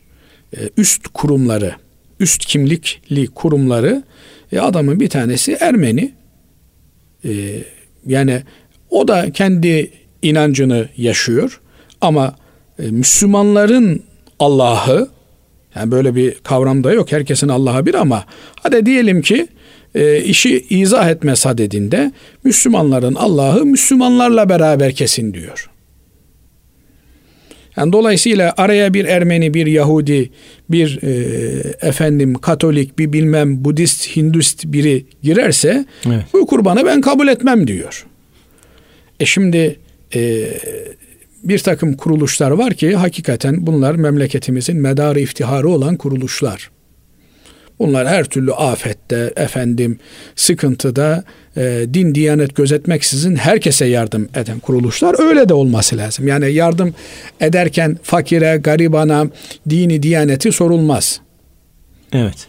[0.57, 1.75] e, üst kurumları,
[2.20, 4.03] üst kimlikli kurumları
[4.53, 6.12] e, adamın bir tanesi Ermeni.
[8.07, 8.42] Yani
[8.90, 9.90] o da kendi
[10.22, 11.61] inancını yaşıyor
[12.01, 12.37] ama
[12.79, 14.03] Müslümanların
[14.38, 15.09] Allah'ı
[15.76, 17.12] yani böyle bir kavram da yok.
[17.12, 18.24] Herkesin Allah'a bir ama
[18.62, 19.46] hadi diyelim ki
[19.94, 22.12] e, işi izah etme sadedinde
[22.44, 25.68] Müslümanların Allah'ı Müslümanlarla beraber kesin diyor.
[27.76, 30.30] Yani dolayısıyla araya bir Ermeni, bir Yahudi,
[30.70, 31.11] bir e,
[31.88, 36.22] efendim Katolik, bir bilmem Budist, Hindust biri girerse evet.
[36.32, 38.06] bu kurbanı ben kabul etmem diyor.
[39.20, 39.76] E şimdi
[40.14, 40.48] e,
[41.44, 46.70] bir takım kuruluşlar var ki hakikaten bunlar memleketimizin medarı iftiharı olan kuruluşlar.
[47.78, 49.98] Bunlar her türlü afette, efendim
[50.37, 51.24] sıkıntıda
[51.57, 56.28] e, din diyanet gözetmeksizin herkese yardım eden kuruluşlar öyle de olması lazım.
[56.28, 56.94] Yani yardım
[57.40, 59.26] ederken fakire, garibana,
[59.70, 61.20] dini diyaneti sorulmaz.
[62.12, 62.46] Evet.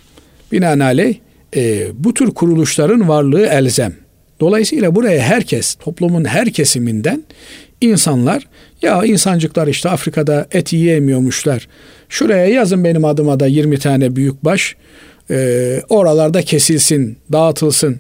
[0.52, 1.16] Binaenaleyh
[1.56, 3.94] e, bu tür kuruluşların varlığı elzem.
[4.40, 7.24] Dolayısıyla buraya herkes, toplumun her kesiminden
[7.82, 8.48] insanlar
[8.84, 11.68] ya insancıklar işte Afrika'da et yiyemiyormuşlar.
[12.10, 14.76] Şuraya yazın benim adıma da 20 tane büyükbaş
[15.30, 18.00] e, oralarda kesilsin, dağıtılsın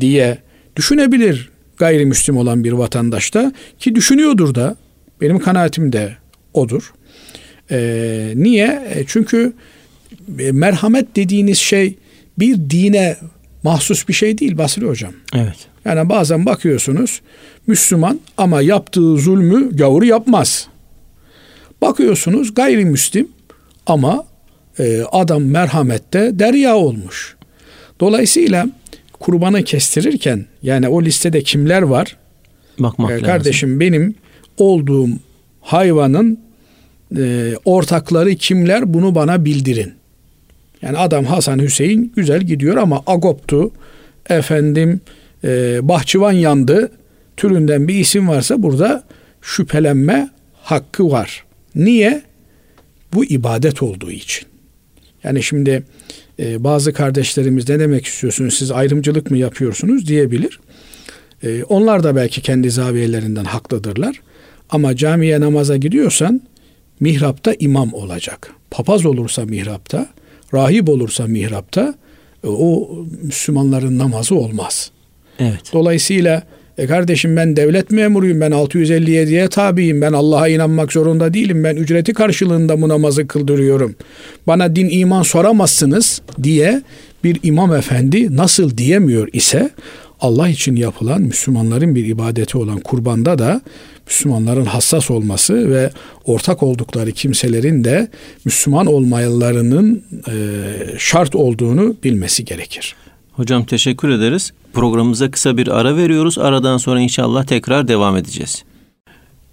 [0.00, 0.38] diye
[0.76, 4.76] düşünebilir gayrimüslim olan bir vatandaşta ki düşünüyordur da
[5.20, 6.16] benim kanaatim de
[6.54, 6.92] odur.
[7.70, 8.82] E, niye?
[8.94, 9.52] E, çünkü
[10.38, 11.98] e, merhamet dediğiniz şey
[12.38, 13.16] bir dine
[13.62, 15.12] mahsus bir şey değil Basri Hocam.
[15.34, 15.56] Evet.
[15.84, 17.20] Yani bazen bakıyorsunuz
[17.66, 20.68] Müslüman ama yaptığı zulmü gavur yapmaz.
[21.82, 23.28] Bakıyorsunuz gayrimüslim
[23.86, 24.24] ama
[24.78, 27.36] e, adam merhamette derya olmuş.
[28.00, 28.66] Dolayısıyla
[29.12, 32.16] kurbanı kestirirken yani o listede kimler var?
[32.78, 33.80] Bakmak e, kardeşim lazım.
[33.80, 34.14] benim
[34.58, 35.08] olduğum
[35.60, 36.38] hayvanın
[37.16, 39.97] e, ortakları kimler bunu bana bildirin.
[40.82, 43.72] Yani adam Hasan Hüseyin güzel gidiyor ama Agop'tu,
[44.28, 45.00] efendim
[45.44, 46.90] e, Bahçıvan yandı
[47.36, 49.04] türünden bir isim varsa burada
[49.42, 50.28] şüphelenme
[50.62, 51.44] hakkı var.
[51.74, 52.22] Niye?
[53.14, 54.46] Bu ibadet olduğu için.
[55.24, 55.82] Yani şimdi
[56.38, 60.60] e, bazı kardeşlerimiz ne demek istiyorsunuz siz ayrımcılık mı yapıyorsunuz diyebilir.
[61.42, 64.20] E, onlar da belki kendi zaviyelerinden haklıdırlar.
[64.70, 66.40] Ama camiye namaza gidiyorsan
[67.00, 68.50] mihrapta imam olacak.
[68.70, 70.06] Papaz olursa mihrapta,
[70.54, 71.94] rahip olursa mihrapta
[72.44, 72.88] e, o
[73.22, 74.90] Müslümanların namazı olmaz.
[75.38, 75.60] Evet.
[75.72, 76.42] Dolayısıyla
[76.78, 82.12] e kardeşim ben devlet memuruyum, ben 657'ye tabiyim, ben Allah'a inanmak zorunda değilim, ben ücreti
[82.12, 83.94] karşılığında bu namazı kıldırıyorum.
[84.46, 86.82] Bana din iman soramazsınız diye
[87.24, 89.70] bir imam efendi nasıl diyemiyor ise
[90.20, 93.60] Allah için yapılan Müslümanların bir ibadeti olan kurbanda da
[94.08, 95.90] Müslümanların hassas olması ve
[96.24, 98.08] ortak oldukları kimselerin de
[98.44, 100.34] Müslüman olmayanlarının e,
[100.98, 102.94] şart olduğunu bilmesi gerekir.
[103.32, 104.52] Hocam teşekkür ederiz.
[104.72, 106.38] Programımıza kısa bir ara veriyoruz.
[106.38, 108.64] Aradan sonra inşallah tekrar devam edeceğiz.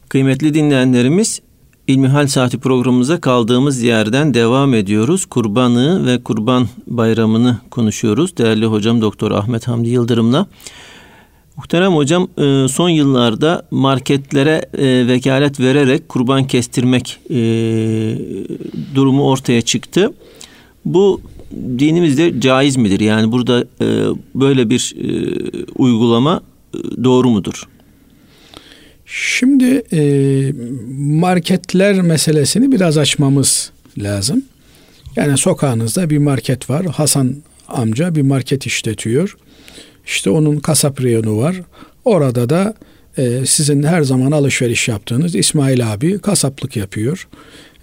[0.10, 1.42] Kıymetli dinleyenlerimiz
[1.88, 5.26] İlmihal Saati programımıza kaldığımız yerden devam ediyoruz.
[5.26, 8.38] Kurbanı ve Kurban Bayramı'nı konuşuyoruz.
[8.38, 10.48] Değerli hocam Doktor Ahmet Hamdi Yıldırım'la.
[11.58, 17.36] Muhterem hocam e, son yıllarda marketlere e, vekalet vererek kurban kestirmek e,
[18.96, 20.14] durumu ortaya çıktı.
[20.86, 23.00] Bu dinimizde caiz midir?
[23.00, 23.66] Yani burada
[24.36, 24.96] böyle bir
[25.76, 26.42] uygulama
[27.04, 27.64] doğru mudur?
[29.06, 29.84] Şimdi
[30.98, 34.44] marketler meselesini biraz açmamız lazım.
[35.16, 36.86] Yani sokağınızda bir market var.
[36.86, 37.36] Hasan
[37.68, 39.38] amca bir market işletiyor.
[40.06, 41.62] İşte onun kasap reyonu var.
[42.06, 42.74] Orada da
[43.18, 47.28] e, sizin her zaman alışveriş yaptığınız İsmail abi kasaplık yapıyor.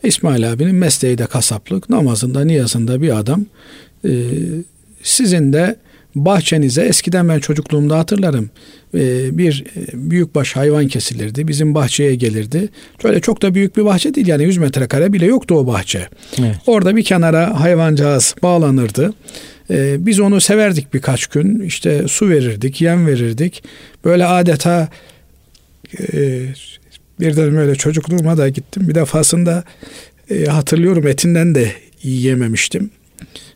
[0.02, 1.90] İsmail abinin mesleği de kasaplık.
[1.90, 3.46] Namazında, niyazında bir adam.
[4.04, 4.11] E,
[5.02, 5.76] sizin de
[6.14, 8.51] bahçenize eskiden ben çocukluğumda hatırlarım
[8.94, 11.48] e, bir e, büyükbaş hayvan kesilirdi.
[11.48, 12.68] Bizim bahçeye gelirdi.
[13.03, 16.09] Şöyle çok da büyük bir bahçe değil yani 100 metrekare bile yoktu o bahçe.
[16.38, 16.57] Evet.
[16.66, 19.14] Orada bir kenara hayvancağız bağlanırdı.
[19.70, 21.61] E, biz onu severdik birkaç gün.
[21.61, 23.62] İşte su verirdik, yem verirdik.
[24.05, 24.88] Böyle adeta
[27.20, 28.88] birden böyle çocukluğuma da gittim.
[28.88, 29.64] Bir defasında
[30.48, 31.72] hatırlıyorum etinden de
[32.03, 32.90] yiyememiştim.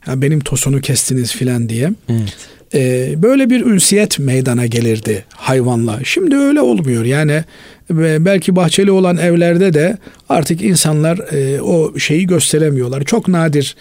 [0.07, 1.93] Ya benim tosunu kestiniz filan diye.
[2.09, 2.37] Evet.
[2.75, 6.01] Ee, böyle bir ünsiyet meydana gelirdi hayvanla.
[6.05, 7.05] Şimdi öyle olmuyor.
[7.05, 7.45] Yani
[7.91, 9.99] belki bahçeli olan evlerde de
[10.29, 13.05] artık insanlar e, o şeyi gösteremiyorlar.
[13.05, 13.77] Çok nadir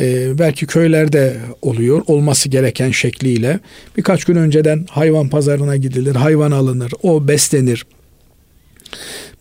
[0.00, 3.60] e, belki köylerde oluyor olması gereken şekliyle.
[3.96, 7.86] Birkaç gün önceden hayvan pazarına gidilir, hayvan alınır, o beslenir.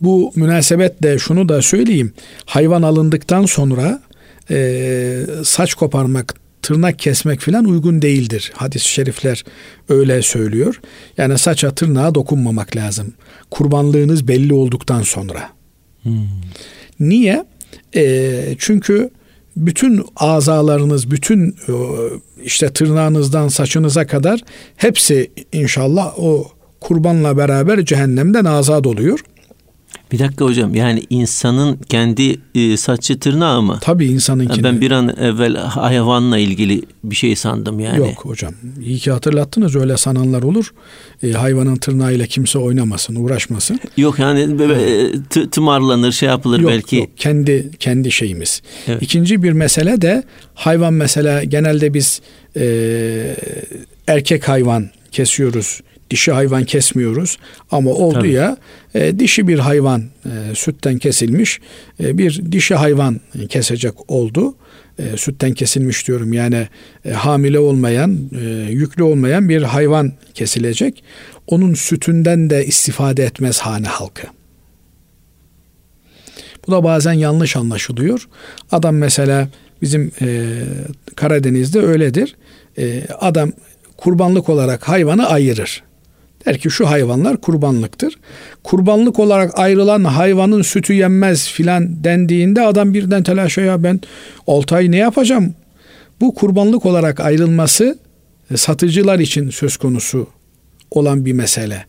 [0.01, 2.13] Bu münasebetle şunu da söyleyeyim.
[2.45, 4.01] Hayvan alındıktan sonra
[4.49, 8.51] e, saç koparmak, tırnak kesmek filan uygun değildir.
[8.55, 9.43] Hadis-i şerifler
[9.89, 10.81] öyle söylüyor.
[11.17, 13.13] Yani saça tırnağa dokunmamak lazım.
[13.51, 15.49] Kurbanlığınız belli olduktan sonra.
[16.03, 16.27] Hmm.
[16.99, 17.45] Niye?
[17.95, 19.09] E, çünkü
[19.55, 21.73] bütün azalarınız, bütün e,
[22.43, 24.39] işte tırnağınızdan saçınıza kadar
[24.77, 26.47] hepsi inşallah o
[26.81, 29.19] kurbanla beraber cehennemden azat oluyor.
[30.11, 33.77] Bir dakika hocam yani insanın kendi e, saçı tırnağı mı?
[33.81, 37.97] Tabii insanın Ben bir an evvel hayvanla ilgili bir şey sandım yani.
[37.97, 38.53] Yok hocam
[38.85, 40.73] iyi ki hatırlattınız öyle sananlar olur.
[41.23, 43.79] E, hayvanın tırnağıyla kimse oynamasın uğraşmasın.
[43.97, 46.95] Yok yani böyle t- tımarlanır şey yapılır yok, belki.
[46.95, 48.61] Yok kendi kendi şeyimiz.
[48.87, 49.01] Evet.
[49.01, 52.21] İkinci bir mesele de hayvan mesela genelde biz
[52.55, 53.35] e,
[54.07, 57.37] erkek hayvan kesiyoruz dişi hayvan kesmiyoruz
[57.71, 58.31] ama oldu Tabii.
[58.31, 58.57] ya
[58.93, 61.59] e, dişi bir hayvan e, sütten kesilmiş
[62.03, 64.55] e, bir dişi hayvan kesecek oldu.
[64.99, 66.67] E, sütten kesilmiş diyorum yani
[67.05, 71.03] e, hamile olmayan e, yüklü olmayan bir hayvan kesilecek.
[71.47, 74.27] Onun sütünden de istifade etmez hane halkı.
[76.67, 78.27] Bu da bazen yanlış anlaşılıyor.
[78.71, 79.49] Adam mesela
[79.81, 80.53] bizim e,
[81.15, 82.35] Karadeniz'de öyledir.
[82.77, 83.51] E, adam
[83.97, 85.83] kurbanlık olarak hayvanı ayırır.
[86.45, 88.19] Der ki şu hayvanlar kurbanlıktır.
[88.63, 94.01] Kurbanlık olarak ayrılan hayvanın sütü yenmez filan dendiğinde adam birden telaşa ya ben
[94.47, 95.53] 6 ay ne yapacağım?
[96.21, 97.97] Bu kurbanlık olarak ayrılması
[98.51, 100.27] e, satıcılar için söz konusu
[100.91, 101.85] olan bir mesele.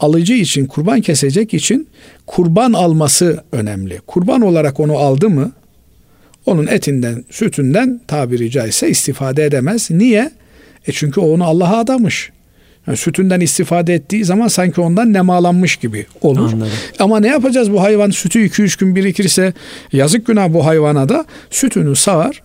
[0.00, 1.88] Alıcı için kurban kesecek için
[2.26, 4.00] kurban alması önemli.
[4.06, 5.52] Kurban olarak onu aldı mı
[6.46, 9.90] onun etinden, sütünden tabiri caizse istifade edemez.
[9.90, 10.30] Niye?
[10.86, 12.32] E çünkü onu Allah'a adamış.
[12.86, 16.52] Yani sütünden istifade ettiği zaman sanki ondan nemalanmış gibi olur.
[16.52, 16.72] Anladım.
[16.98, 19.52] Ama ne yapacağız bu hayvan sütü 2-3 gün birikirse
[19.92, 22.42] yazık günah bu hayvana da sütünü sağar,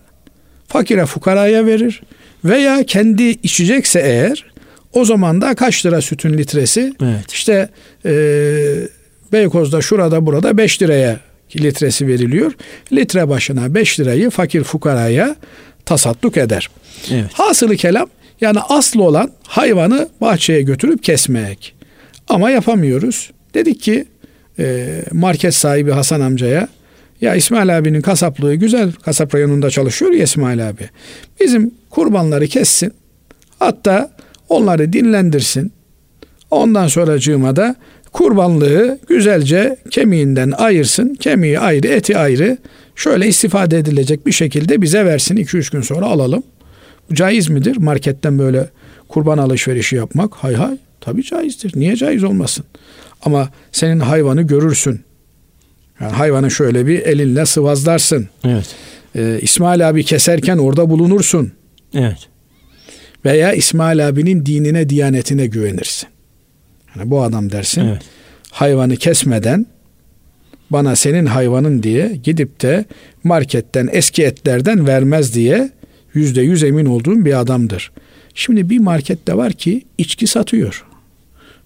[0.68, 2.02] fakire fukaraya verir
[2.44, 4.44] veya kendi içecekse eğer
[4.92, 6.92] o zaman da kaç lira sütün litresi?
[7.02, 7.32] Evet.
[7.32, 7.68] İşte
[8.04, 8.12] e,
[9.32, 11.20] Beykoz'da şurada burada 5 liraya
[11.56, 12.52] litresi veriliyor.
[12.92, 15.36] Litre başına 5 lirayı fakir fukaraya
[15.84, 16.68] tasadduk eder.
[17.10, 17.30] Evet.
[17.32, 18.08] Hasılı kelam
[18.40, 21.74] yani aslı olan hayvanı bahçeye götürüp kesmek.
[22.28, 23.30] Ama yapamıyoruz.
[23.54, 24.04] Dedik ki
[24.58, 26.68] e, market sahibi Hasan amcaya
[27.20, 28.92] ya İsmail abinin kasaplığı güzel.
[28.92, 30.88] Kasap rayonunda çalışıyor ya İsmail abi.
[31.40, 32.92] Bizim kurbanları kessin.
[33.58, 34.10] Hatta
[34.48, 35.72] onları dinlendirsin.
[36.50, 37.74] Ondan sonra cığıma da
[38.12, 41.14] kurbanlığı güzelce kemiğinden ayırsın.
[41.14, 42.58] Kemiği ayrı, eti ayrı.
[42.96, 45.36] Şöyle istifade edilecek bir şekilde bize versin.
[45.36, 46.42] 2-3 gün sonra alalım.
[47.12, 48.68] Caiz midir marketten böyle
[49.08, 50.34] kurban alışverişi yapmak?
[50.34, 51.72] Hay hay tabii caizdir.
[51.76, 52.64] Niye caiz olmasın?
[53.22, 55.00] Ama senin hayvanı görürsün.
[56.00, 58.28] Yani hayvanı şöyle bir elinle sıvazlarsın.
[58.44, 58.74] Evet.
[59.16, 61.52] Ee, İsmail abi keserken orada bulunursun.
[61.94, 62.28] Evet.
[63.24, 66.08] Veya İsmail abinin dinine, diyanetine güvenirsin.
[66.96, 67.80] Yani bu adam dersin.
[67.88, 68.02] Evet.
[68.50, 69.66] Hayvanı kesmeden
[70.70, 72.84] bana senin hayvanın diye gidip de
[73.24, 75.70] marketten eski etlerden vermez diye
[76.18, 77.92] yüzde yüz emin olduğum bir adamdır.
[78.34, 80.84] Şimdi bir markette var ki içki satıyor.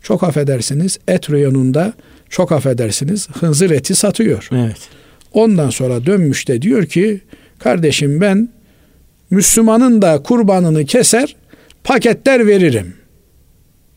[0.02, 1.92] Çok affedersiniz et reyonunda
[2.30, 4.48] çok affedersiniz hınzır eti satıyor.
[4.52, 4.88] Evet.
[5.32, 7.20] Ondan sonra dönmüş de diyor ki
[7.58, 8.48] kardeşim ben
[9.30, 11.36] Müslümanın da kurbanını keser
[11.84, 12.94] paketler veririm.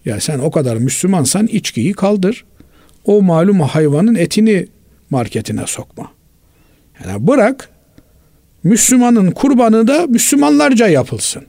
[0.06, 2.46] Ya sen o kadar Müslümansan içkiyi kaldır.
[3.06, 4.68] O malum hayvanın etini
[5.10, 6.12] marketine sokma.
[7.04, 7.70] Yani bırak
[8.66, 11.44] Müslümanın kurbanı da Müslümanlarca yapılsın.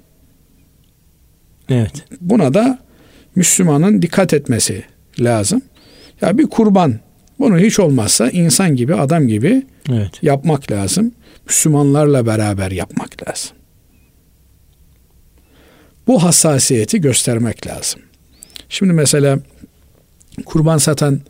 [1.68, 2.04] Evet.
[2.20, 2.78] Buna da
[3.34, 4.84] Müslümanın dikkat etmesi
[5.20, 5.62] lazım.
[6.20, 6.94] Ya bir kurban
[7.38, 10.22] bunu hiç olmazsa insan gibi adam gibi evet.
[10.22, 11.12] yapmak lazım.
[11.46, 13.56] Müslümanlarla beraber yapmak lazım.
[16.06, 18.00] bu hassasiyeti göstermek lazım.
[18.68, 19.38] Şimdi mesela
[20.44, 21.20] kurban satan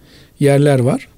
[0.41, 1.09] yerler var.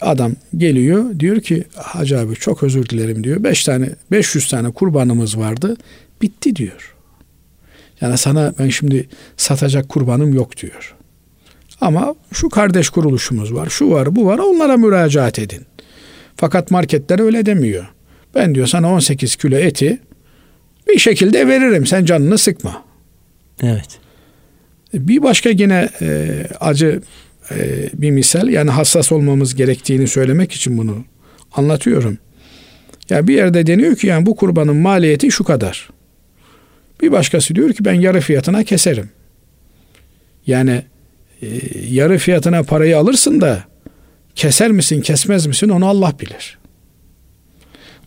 [0.00, 3.42] Adam geliyor diyor ki Hacı abi çok özür dilerim diyor.
[3.42, 5.76] 5 tane 500 tane kurbanımız vardı.
[6.22, 6.94] Bitti diyor.
[8.00, 10.96] Yani sana ben şimdi satacak kurbanım yok diyor.
[11.80, 14.38] Ama şu kardeş kuruluşumuz var, şu var, bu var.
[14.38, 15.66] Onlara müracaat edin.
[16.36, 17.86] Fakat marketler öyle demiyor.
[18.34, 19.98] Ben diyor sana 18 kilo eti
[20.88, 21.86] bir şekilde veririm.
[21.86, 22.84] Sen canını sıkma.
[23.62, 23.98] Evet.
[24.94, 27.02] Bir başka yine e, acı
[27.50, 31.04] e, bir misal yani hassas olmamız gerektiğini söylemek için bunu
[31.52, 32.18] anlatıyorum.
[33.10, 35.88] Ya bir yerde deniyor ki yani bu kurbanın maliyeti şu kadar.
[37.02, 39.10] Bir başkası diyor ki ben yarı fiyatına keserim.
[40.46, 40.82] Yani
[41.42, 41.46] e,
[41.88, 43.64] yarı fiyatına parayı alırsın da
[44.34, 46.58] keser misin kesmez misin onu Allah bilir.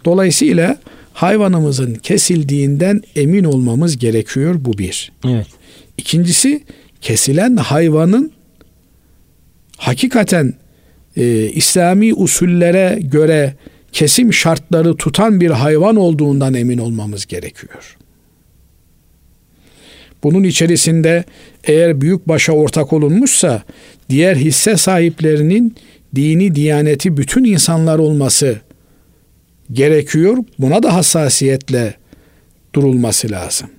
[0.05, 0.77] Dolayısıyla
[1.13, 5.11] hayvanımızın kesildiğinden emin olmamız gerekiyor bu bir.
[5.27, 5.47] Evet.
[5.97, 6.63] İkincisi
[7.01, 8.31] kesilen hayvanın
[9.79, 10.53] hakikaten
[11.17, 13.53] e, İslami usullere göre
[13.91, 17.97] kesim şartları tutan bir hayvan olduğundan emin olmamız gerekiyor.
[20.23, 21.23] Bunun içerisinde
[21.63, 23.63] eğer büyük başa ortak olunmuşsa
[24.09, 25.75] diğer hisse sahiplerinin
[26.15, 28.59] dini diyaneti bütün insanlar olması
[29.71, 30.37] gerekiyor.
[30.59, 31.93] Buna da hassasiyetle
[32.75, 33.69] durulması lazım.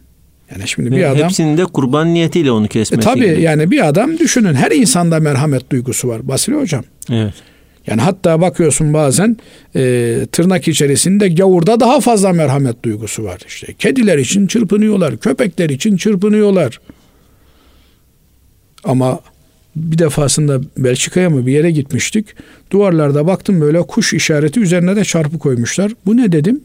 [0.53, 3.09] Yani şimdi bir adam hepsinde kurban niyetiyle onu kesmesi.
[3.09, 3.43] E, tabii gibi.
[3.43, 6.85] yani bir adam düşünün her insanda merhamet duygusu var Basri hocam.
[7.11, 7.35] Evet.
[7.87, 9.37] Yani hatta bakıyorsun bazen
[9.77, 13.41] e, tırnak içerisinde gavurda daha fazla merhamet duygusu var.
[13.47, 16.81] İşte kediler için çırpınıyorlar, köpekler için çırpınıyorlar.
[18.85, 19.21] Ama
[19.77, 22.27] bir defasında Belçika'ya mı bir yere gitmiştik.
[22.71, 25.93] Duvarlarda baktım böyle kuş işareti üzerine de çarpı koymuşlar.
[26.07, 26.61] Bu ne dedim?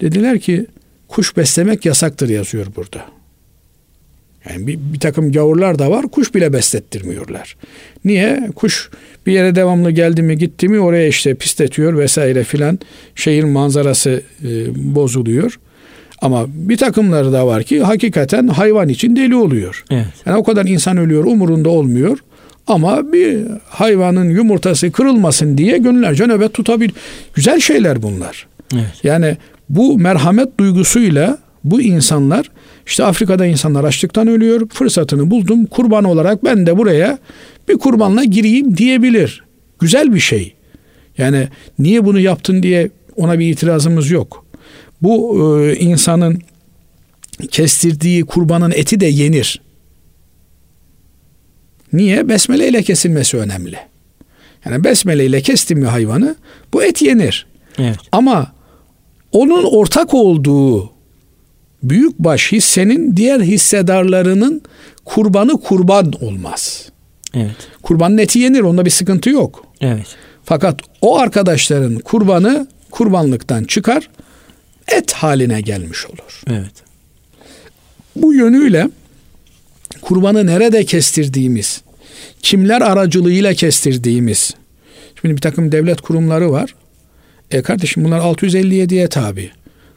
[0.00, 0.66] Dediler ki
[1.08, 3.04] kuş beslemek yasaktır yazıyor burada.
[4.50, 7.56] Yani bir, bir takım gavurlar da var kuş bile beslettirmiyorlar.
[8.04, 8.50] Niye?
[8.54, 8.90] Kuş
[9.26, 12.78] bir yere devamlı geldi mi gitti mi oraya işte pisletiyor vesaire filan
[13.14, 14.48] şehir manzarası e,
[14.94, 15.58] bozuluyor.
[16.22, 19.84] Ama bir takımları da var ki hakikaten hayvan için deli oluyor.
[19.90, 20.06] Evet.
[20.26, 22.18] Yani o kadar insan ölüyor umurunda olmuyor.
[22.66, 23.38] Ama bir
[23.68, 26.94] hayvanın yumurtası kırılmasın diye günlerce nöbet tutabilir.
[27.34, 28.46] Güzel şeyler bunlar.
[28.74, 28.84] Evet.
[29.02, 29.36] Yani
[29.68, 32.50] bu merhamet duygusuyla bu insanlar
[32.86, 34.68] işte Afrika'da insanlar açlıktan ölüyor.
[34.68, 37.18] Fırsatını buldum kurban olarak ben de buraya
[37.68, 39.44] bir kurbanla gireyim diyebilir.
[39.80, 40.54] Güzel bir şey.
[41.18, 41.48] Yani
[41.78, 44.46] niye bunu yaptın diye ona bir itirazımız yok.
[45.02, 46.42] Bu e, insanın
[47.50, 49.60] kestirdiği kurbanın eti de yenir.
[51.92, 52.28] Niye?
[52.28, 53.76] Besmele ile kesilmesi önemli.
[54.64, 56.36] Yani besmele ile kestim mi hayvanı
[56.72, 57.46] bu et yenir.
[57.78, 57.98] Evet.
[58.12, 58.52] Ama
[59.32, 60.90] onun ortak olduğu
[61.82, 64.62] büyük baş hissenin diğer hissedarlarının
[65.04, 66.88] kurbanı kurban olmaz.
[67.34, 67.56] Evet.
[67.82, 69.64] Kurbanın eti yenir onda bir sıkıntı yok.
[69.80, 70.06] Evet.
[70.44, 74.10] Fakat o arkadaşların kurbanı kurbanlıktan çıkar
[74.88, 76.42] et haline gelmiş olur.
[76.46, 76.72] Evet.
[78.16, 78.88] Bu yönüyle
[80.02, 81.82] kurbanı nerede kestirdiğimiz,
[82.42, 84.54] kimler aracılığıyla kestirdiğimiz,
[85.20, 86.74] şimdi bir takım devlet kurumları var.
[87.50, 89.50] E kardeşim bunlar 657'ye tabi.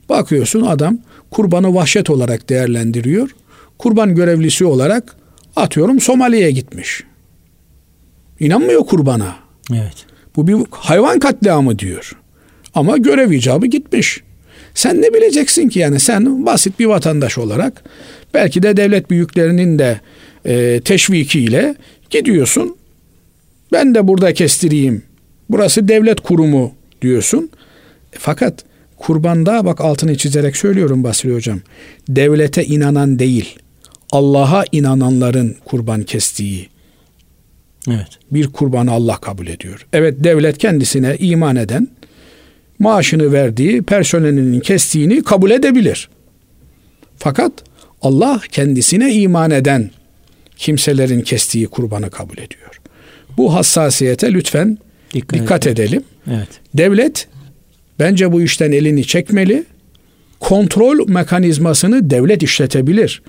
[0.09, 0.97] Bakıyorsun adam
[1.31, 3.29] kurbanı vahşet olarak değerlendiriyor.
[3.77, 5.15] Kurban görevlisi olarak
[5.55, 7.03] atıyorum Somali'ye gitmiş.
[8.39, 9.35] İnanmıyor kurbana.
[9.73, 10.05] Evet.
[10.35, 12.17] Bu bir hayvan katliamı diyor.
[12.73, 14.21] Ama görev icabı gitmiş.
[14.73, 17.83] Sen ne bileceksin ki yani sen basit bir vatandaş olarak
[18.33, 20.01] belki de devlet büyüklerinin de
[20.45, 21.75] e, teşvikiyle
[22.09, 22.75] gidiyorsun.
[23.71, 25.03] Ben de burada kestireyim.
[25.49, 27.49] Burası devlet kurumu diyorsun.
[28.11, 28.63] Fakat
[28.97, 31.59] kurbanda bak altını çizerek söylüyorum Basri hocam.
[32.09, 33.55] Devlete inanan değil,
[34.11, 36.69] Allah'a inananların kurban kestiği
[37.87, 38.07] Evet.
[38.31, 39.87] bir kurbanı Allah kabul ediyor.
[39.93, 41.87] Evet devlet kendisine iman eden
[42.79, 46.09] maaşını verdiği personelinin kestiğini kabul edebilir.
[47.17, 47.51] Fakat
[48.01, 49.91] Allah kendisine iman eden
[50.57, 52.81] kimselerin kestiği kurbanı kabul ediyor.
[53.37, 54.77] Bu hassasiyete lütfen
[55.13, 56.03] dikkat, dikkat edelim.
[56.27, 56.49] Evet.
[56.73, 57.27] Devlet
[57.99, 59.63] bence bu işten elini çekmeli.
[60.39, 63.21] Kontrol mekanizmasını devlet işletebilir.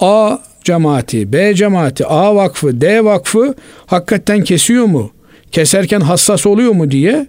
[0.00, 3.54] A cemaati, B cemaati, A vakfı, D vakfı
[3.86, 5.12] hakikaten kesiyor mu?
[5.52, 7.26] Keserken hassas oluyor mu diye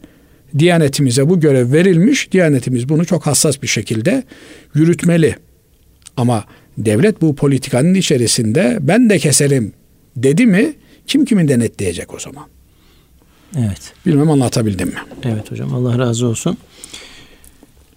[0.59, 2.31] Diyanetimize bu görev verilmiş.
[2.31, 4.23] Diyanetimiz bunu çok hassas bir şekilde
[4.75, 5.35] yürütmeli.
[6.17, 6.45] Ama
[6.77, 9.73] devlet bu politikanın içerisinde ben de keserim
[10.15, 10.73] dedi mi
[11.07, 12.43] kim kimin denetleyecek o zaman?
[13.57, 13.93] Evet.
[14.05, 15.01] Bilmem anlatabildim mi?
[15.23, 16.57] Evet hocam Allah razı olsun.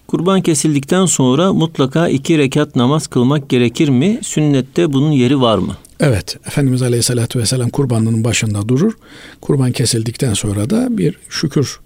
[0.07, 4.19] Kurban kesildikten sonra mutlaka iki rekat namaz kılmak gerekir mi?
[4.23, 5.77] Sünnette bunun yeri var mı?
[6.01, 8.93] Evet, Efendimiz Aleyhisselatü Vesselam kurbanının başında durur.
[9.41, 11.81] Kurban kesildikten sonra da bir şükür,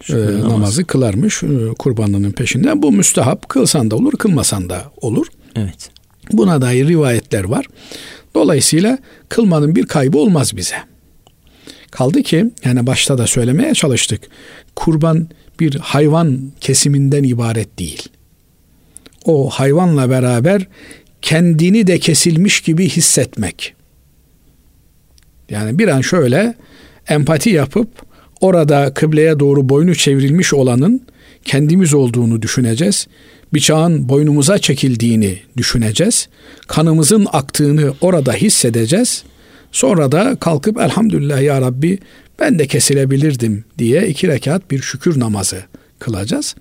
[0.00, 0.52] şükür e, namaz.
[0.52, 1.48] namazı kılarmış e,
[1.78, 2.82] kurbanının peşinden.
[2.82, 5.26] Bu müstehap, kılsan da olur, kılmasan da olur.
[5.56, 5.90] Evet.
[6.32, 7.66] Buna dair rivayetler var.
[8.34, 8.98] Dolayısıyla
[9.28, 10.76] kılmanın bir kaybı olmaz bize.
[11.92, 14.22] Kaldı ki yani başta da söylemeye çalıştık.
[14.76, 15.28] Kurban
[15.60, 18.08] bir hayvan kesiminden ibaret değil.
[19.24, 20.66] O hayvanla beraber
[21.22, 23.74] kendini de kesilmiş gibi hissetmek.
[25.50, 26.54] Yani bir an şöyle
[27.08, 27.88] empati yapıp
[28.40, 31.06] orada kıbleye doğru boynu çevrilmiş olanın
[31.44, 33.06] kendimiz olduğunu düşüneceğiz.
[33.54, 36.28] Bıçağın boynumuza çekildiğini düşüneceğiz.
[36.66, 39.24] Kanımızın aktığını orada hissedeceğiz.
[39.72, 41.98] Sonra da kalkıp elhamdülillah ya Rabbi
[42.40, 45.62] ben de kesilebilirdim diye iki rekat bir şükür namazı
[45.98, 46.54] kılacağız.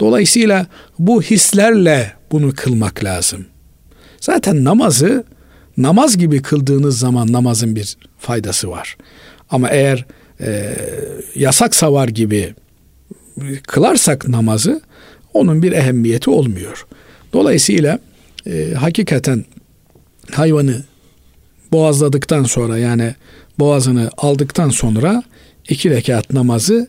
[0.00, 0.66] Dolayısıyla
[0.98, 3.46] bu hislerle bunu kılmak lazım.
[4.20, 5.24] Zaten namazı
[5.76, 8.96] namaz gibi kıldığınız zaman namazın bir faydası var.
[9.50, 10.04] Ama eğer
[10.40, 10.76] e,
[11.34, 12.54] yasak savar gibi
[13.66, 14.80] kılarsak namazı
[15.34, 16.86] onun bir ehemmiyeti olmuyor.
[17.32, 17.98] Dolayısıyla
[18.46, 19.44] e, hakikaten
[20.32, 20.84] hayvanı
[21.72, 23.14] boğazladıktan sonra yani
[23.58, 25.22] boğazını aldıktan sonra
[25.68, 26.88] iki rekat namazı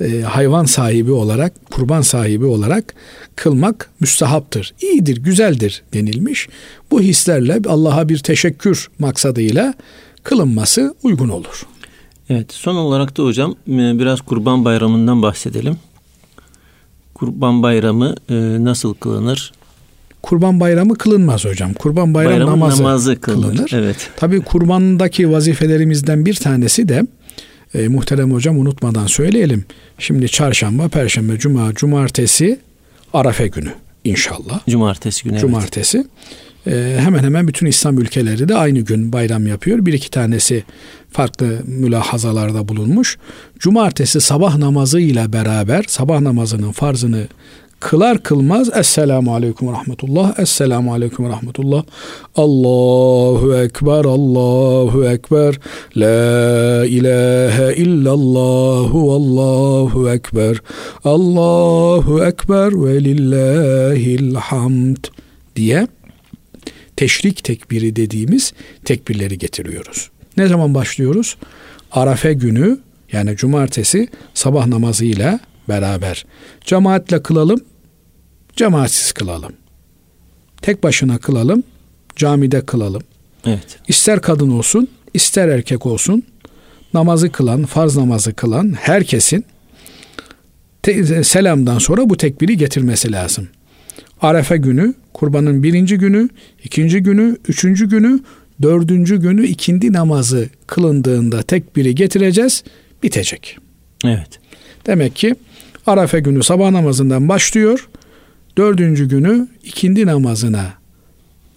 [0.00, 2.94] e, hayvan sahibi olarak, kurban sahibi olarak
[3.36, 4.74] kılmak müstahaptır.
[4.82, 6.48] İyidir, güzeldir denilmiş.
[6.90, 9.74] Bu hislerle Allah'a bir teşekkür maksadıyla
[10.22, 11.66] kılınması uygun olur.
[12.28, 15.76] Evet, son olarak da hocam e, biraz Kurban Bayramı'ndan bahsedelim.
[17.14, 19.52] Kurban Bayramı e, nasıl kılınır?
[20.22, 21.72] Kurban Bayramı kılınmaz hocam.
[21.72, 23.56] Kurban Bayram Bayramın namazı, namazı kılınır.
[23.56, 23.70] kılınır.
[23.74, 24.10] Evet.
[24.16, 27.06] Tabii kurbandaki vazifelerimizden bir tanesi de
[27.74, 29.64] e, muhterem hocam unutmadan söyleyelim.
[29.98, 32.58] Şimdi çarşamba, perşembe, cuma, cumartesi,
[33.12, 33.72] Arafe günü
[34.04, 34.60] inşallah.
[34.68, 35.38] Cumartesi günü.
[35.38, 35.98] Cumartesi.
[35.98, 36.06] Evet.
[36.66, 39.86] E, hemen hemen bütün İslam ülkeleri de aynı gün bayram yapıyor.
[39.86, 40.64] Bir iki tanesi
[41.10, 43.18] farklı mülahazalarda bulunmuş.
[43.58, 47.28] Cumartesi sabah namazı ile beraber sabah namazının farzını
[47.80, 51.84] kılar kılmaz Esselamu Aleyküm ve Rahmetullah Esselamu Aleyküm Rahmetullah
[52.36, 55.54] Allahu Ekber Allahu Ekber
[55.96, 60.62] La ilahe illallahu Allahu Ekber
[61.04, 65.04] Allahu Ekber ve lillahil hamd
[65.56, 65.86] diye
[66.96, 68.52] teşrik tekbiri dediğimiz
[68.84, 70.10] tekbirleri getiriyoruz.
[70.36, 71.36] Ne zaman başlıyoruz?
[71.92, 72.78] Arafe günü
[73.12, 76.26] yani cumartesi sabah namazıyla beraber.
[76.64, 77.60] Cemaatle kılalım,
[78.60, 79.52] cemaatsiz kılalım.
[80.62, 81.62] Tek başına kılalım,
[82.16, 83.02] camide kılalım.
[83.46, 83.78] Evet.
[83.88, 86.22] İster kadın olsun, ister erkek olsun,
[86.94, 89.44] namazı kılan, farz namazı kılan herkesin
[90.82, 93.48] te- selamdan sonra bu tekbiri getirmesi lazım.
[94.22, 96.28] Arefe günü, kurbanın birinci günü,
[96.64, 98.20] ikinci günü, üçüncü günü,
[98.62, 102.64] dördüncü günü ikindi namazı kılındığında tekbiri getireceğiz,
[103.02, 103.58] bitecek.
[104.04, 104.40] Evet.
[104.86, 105.34] Demek ki
[105.86, 107.88] Arafe günü sabah namazından başlıyor.
[108.58, 110.72] Dördüncü günü ikindi namazına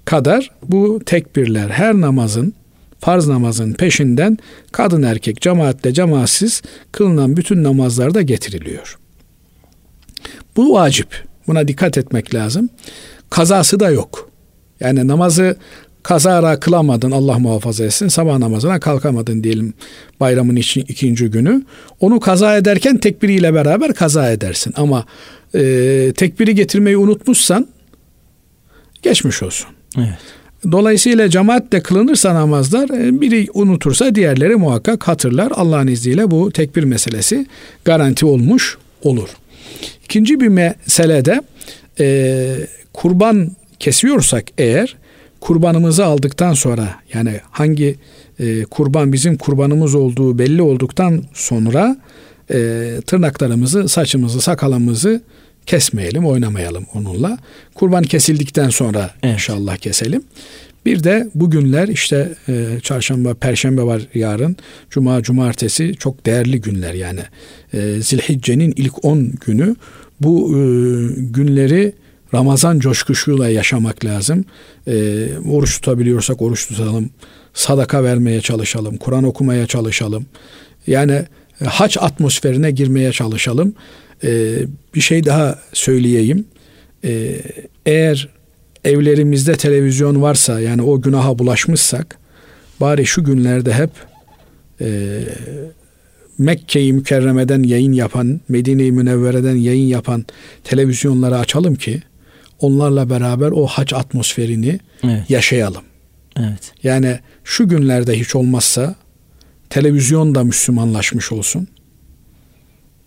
[0.05, 2.53] kadar bu tekbirler her namazın
[2.99, 4.37] farz namazın peşinden
[4.71, 8.97] kadın erkek cemaatle cemaatsiz kılınan bütün namazlarda getiriliyor.
[10.55, 11.23] Bu vacip.
[11.47, 12.69] Buna dikkat etmek lazım.
[13.29, 14.29] Kazası da yok.
[14.79, 15.57] Yani namazı
[16.03, 19.73] kazara kılamadın Allah muhafaza etsin sabah namazına kalkamadın diyelim
[20.19, 21.63] bayramın için ikinci günü.
[21.99, 25.05] Onu kaza ederken tekbiriyle beraber kaza edersin ama
[25.55, 27.67] e, tekbiri getirmeyi unutmuşsan
[29.01, 29.67] geçmiş olsun.
[29.97, 30.17] Evet.
[30.71, 35.51] Dolayısıyla cemaatle kılınırsa namazlar e, biri unutursa diğerleri muhakkak hatırlar.
[35.55, 37.45] Allah'ın izniyle bu tekbir meselesi
[37.85, 39.29] garanti olmuş olur.
[40.05, 41.41] İkinci bir mesele de
[41.99, 42.55] e,
[42.93, 44.95] kurban kesiyorsak eğer
[45.39, 47.95] kurbanımızı aldıktan sonra yani hangi
[48.39, 51.97] e, kurban bizim kurbanımız olduğu belli olduktan sonra
[52.51, 55.21] e, tırnaklarımızı, saçımızı, sakalımızı
[55.66, 57.38] kesmeyelim, oynamayalım onunla.
[57.76, 59.34] Kurban kesildikten sonra evet.
[59.34, 60.24] inşallah keselim.
[60.86, 64.57] Bir de bugünler işte e, çarşamba, perşembe var yarın.
[64.89, 67.22] Cuma, cumartesi çok değerli günler yani.
[67.74, 69.76] E, Zilhicce'nin ilk 10 günü
[70.22, 70.59] bu e,
[71.18, 71.93] günleri
[72.34, 74.45] Ramazan coşkusuyla yaşamak lazım.
[74.88, 77.09] E, oruç tutabiliyorsak oruç tutalım.
[77.53, 78.97] Sadaka vermeye çalışalım.
[78.97, 80.26] Kur'an okumaya çalışalım.
[80.88, 81.26] Yani
[81.61, 83.76] e, haç atmosferine girmeye çalışalım.
[84.24, 84.57] E,
[84.95, 86.45] bir şey daha söyleyeyim.
[87.03, 87.41] E,
[87.86, 88.30] eğer
[88.86, 92.17] evlerimizde televizyon varsa yani o günaha bulaşmışsak
[92.82, 93.89] bari şu günlerde hep
[94.82, 95.19] e,
[96.38, 100.26] Mekke'yi Mükerreme'den yayın yapan, Medine-i Münevvere'den yayın yapan
[100.63, 102.01] televizyonları açalım ki
[102.59, 105.30] onlarla beraber o hac atmosferini evet.
[105.30, 105.84] yaşayalım.
[106.39, 106.74] Evet.
[106.84, 108.95] Yani şu günlerde hiç olmazsa
[109.69, 111.67] televizyon da Müslümanlaşmış olsun.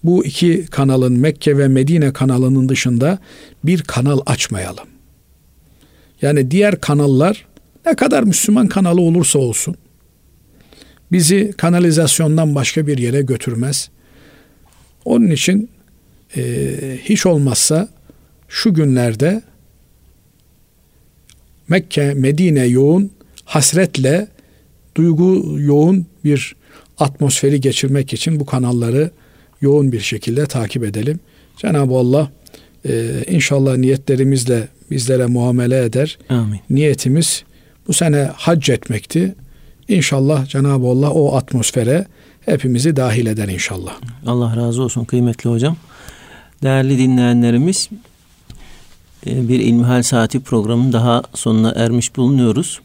[0.06, 3.18] Bu iki kanalın Mekke ve Medine kanalının dışında
[3.64, 4.86] bir kanal açmayalım.
[6.22, 7.46] Yani diğer kanallar
[7.86, 9.76] ne kadar Müslüman kanalı olursa olsun
[11.12, 13.90] bizi kanalizasyondan başka bir yere götürmez.
[15.04, 15.70] Onun için
[16.36, 16.42] e,
[17.02, 17.88] hiç olmazsa
[18.48, 19.42] şu günlerde
[21.68, 23.10] Mekke, Medine yoğun
[23.44, 24.28] hasretle
[24.94, 26.56] duygu yoğun bir
[26.98, 29.10] atmosferi geçirmek için bu kanalları
[29.60, 31.20] yoğun bir şekilde takip edelim.
[31.56, 32.30] Cenab-ı Allah
[32.88, 36.18] e, inşallah niyetlerimizle bizlere muamele eder.
[36.28, 36.60] Amin.
[36.70, 37.44] Niyetimiz
[37.88, 39.34] bu sene hac etmekti.
[39.88, 42.06] İnşallah Cenab-ı Allah o atmosfere
[42.40, 43.92] hepimizi dahil eder inşallah.
[44.26, 45.76] Allah razı olsun kıymetli hocam.
[46.62, 47.88] Değerli dinleyenlerimiz
[49.26, 52.80] e, bir İlmihal Saati programının daha sonuna ermiş bulunuyoruz.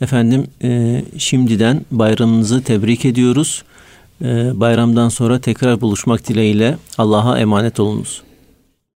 [0.00, 3.62] Efendim e, şimdiden bayramınızı tebrik ediyoruz.
[4.24, 8.22] E, bayramdan sonra tekrar buluşmak dileğiyle Allah'a emanet olunuz.